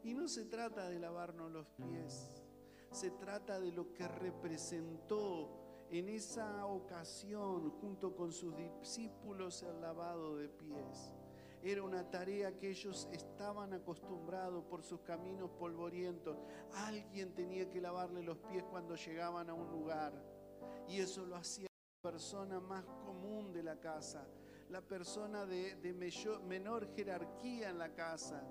[0.03, 2.43] Y no se trata de lavarnos los pies,
[2.91, 10.37] se trata de lo que representó en esa ocasión junto con sus discípulos el lavado
[10.37, 11.13] de pies.
[11.67, 16.39] Era una tarea que ellos estaban acostumbrados por sus caminos polvorientos.
[16.75, 20.13] Alguien tenía que lavarle los pies cuando llegaban a un lugar.
[20.87, 24.29] Y eso lo hacía la persona más común de la casa,
[24.69, 25.75] la persona de,
[26.47, 28.45] menor jerarquía en la casa,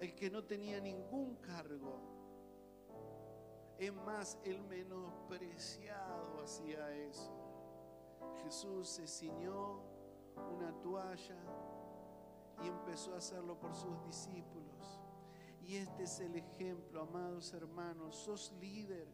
[0.00, 2.00] el que no tenía ningún cargo.
[3.78, 7.30] Es más, el menospreciado hacía eso.
[8.42, 9.80] Jesús se ciñó
[10.36, 11.36] una toalla
[12.62, 15.00] y empezó a hacerlo por sus discípulos.
[15.62, 18.16] Y este es el ejemplo, amados hermanos.
[18.16, 19.08] Sos líder,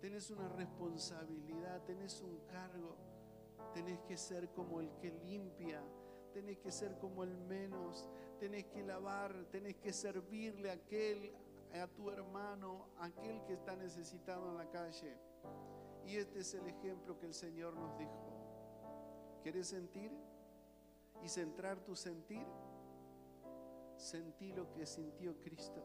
[0.00, 2.96] tenés una responsabilidad, tenés un cargo,
[3.72, 5.82] tenés que ser como el que limpia,
[6.32, 8.08] tenés que ser como el menos,
[8.38, 11.32] tenés que lavar, tenés que servirle a aquel,
[11.72, 15.16] a tu hermano, a aquel que está necesitado en la calle.
[16.04, 18.28] Y este es el ejemplo que el Señor nos dijo.
[19.42, 20.10] ¿Quieres sentir
[21.22, 22.46] y centrar tu sentir,
[23.96, 25.82] sentí lo que sintió Cristo.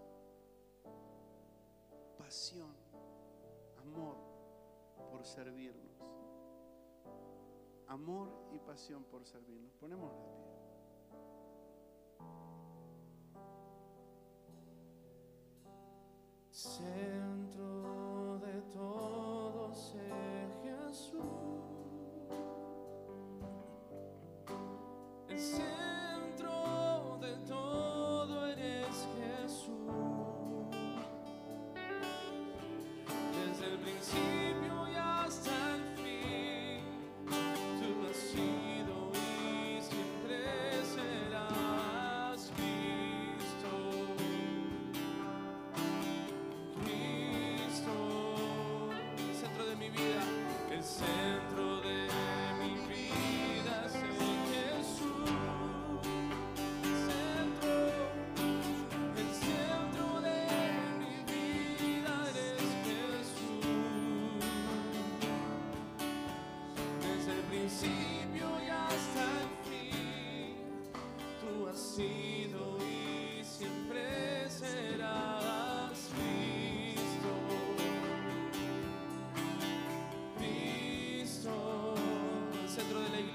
[2.18, 2.76] Pasión,
[3.78, 4.18] amor
[5.12, 5.92] por servirnos.
[7.88, 9.74] Amor y pasión por servirnos.
[9.76, 10.44] Ponemos la pie.
[16.52, 17.03] Say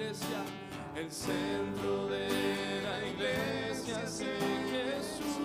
[0.08, 5.36] el centro de la iglesia es Jesús.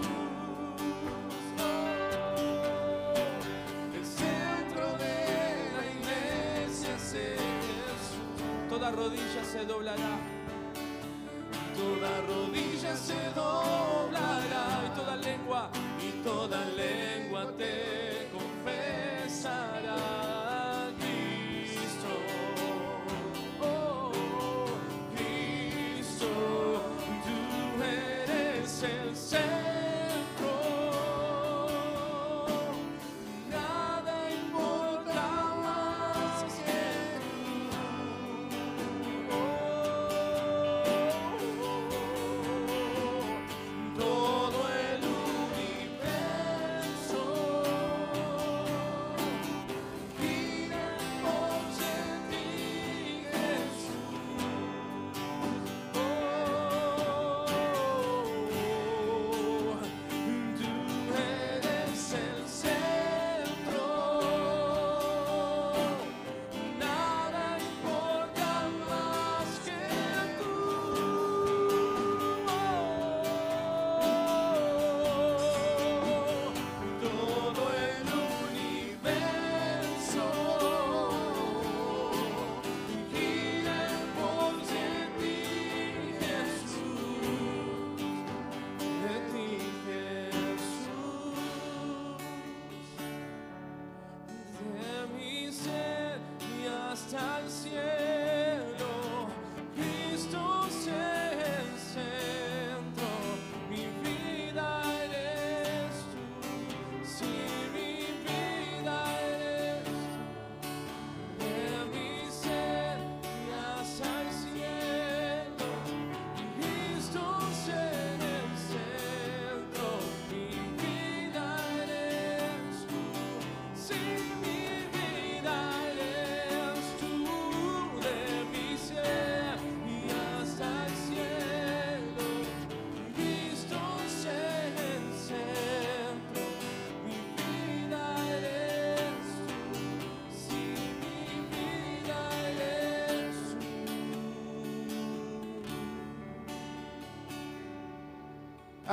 [3.93, 5.15] El centro de
[5.75, 8.05] la iglesia es Jesús.
[8.69, 10.32] Toda rodilla se doblará.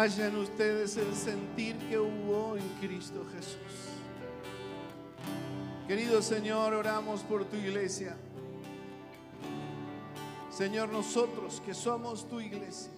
[0.00, 3.58] Hallan ustedes el sentir que hubo en Cristo Jesús.
[5.86, 8.16] Querido Señor, oramos por tu iglesia.
[10.50, 12.90] Señor, nosotros que somos tu iglesia.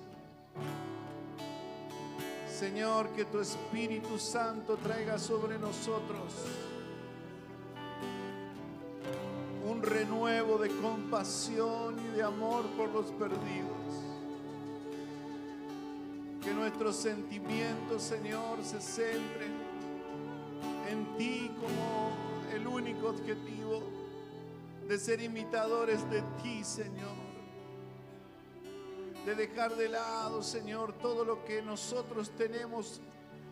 [2.49, 6.33] Señor, que tu Espíritu Santo traiga sobre nosotros
[9.69, 14.12] un renuevo de compasión y de amor por los perdidos.
[16.43, 19.53] Que nuestros sentimientos, Señor, se centren
[20.89, 22.17] en ti como
[22.53, 23.81] el único objetivo
[24.89, 27.15] de ser imitadores de ti, Señor.
[29.25, 33.01] De dejar de lado, Señor, todo lo que nosotros tenemos,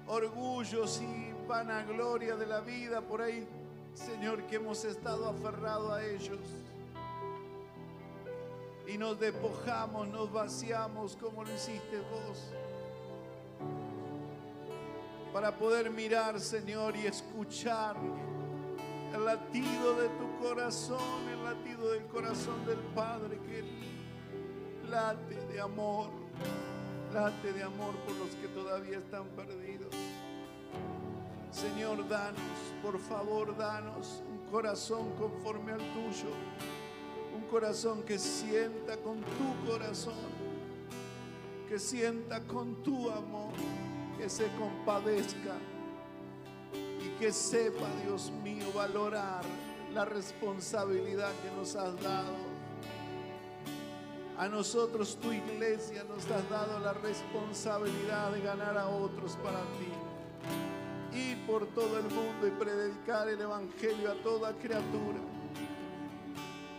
[0.09, 3.47] orgullos y vanagloria de la vida por ahí,
[3.95, 6.41] Señor, que hemos estado aferrados a ellos.
[8.88, 12.51] Y nos despojamos, nos vaciamos como lo hiciste vos
[15.33, 17.97] para poder mirar, Señor, y escuchar
[19.14, 23.64] el latido de tu corazón, el latido del corazón del Padre que
[24.89, 26.11] late de amor,
[27.12, 29.95] late de amor por los que todavía están perdidos.
[31.51, 32.41] Señor, danos,
[32.83, 36.31] por favor, danos un corazón conforme al tuyo.
[37.35, 40.14] Un corazón que sienta con tu corazón,
[41.68, 43.53] que sienta con tu amor,
[44.21, 45.55] que se compadezca
[46.75, 49.43] y que sepa, Dios mío, valorar
[49.95, 52.37] la responsabilidad que nos has dado.
[54.37, 61.18] A nosotros, tu iglesia, nos has dado la responsabilidad de ganar a otros para ti.
[61.18, 65.21] Ir por todo el mundo y predicar el Evangelio a toda criatura.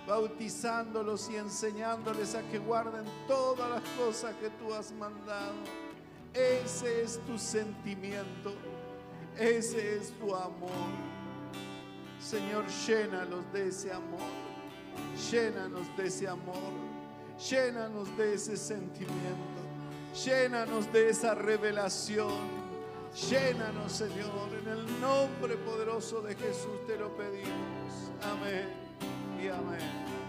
[0.08, 5.81] Bautizándolos y enseñándoles a que guarden todas las cosas que tú has mandado.
[6.34, 8.54] Ese es tu sentimiento.
[9.38, 10.72] Ese es tu amor.
[12.20, 14.20] Señor, llénalos de ese amor.
[15.32, 16.74] Llénanos de ese amor.
[17.50, 19.62] Llénanos de ese sentimiento.
[20.26, 22.62] Llénanos de esa revelación.
[23.30, 28.12] Llénanos, Señor, en el nombre poderoso de Jesús te lo pedimos.
[28.24, 28.70] Amén
[29.42, 30.21] y amén.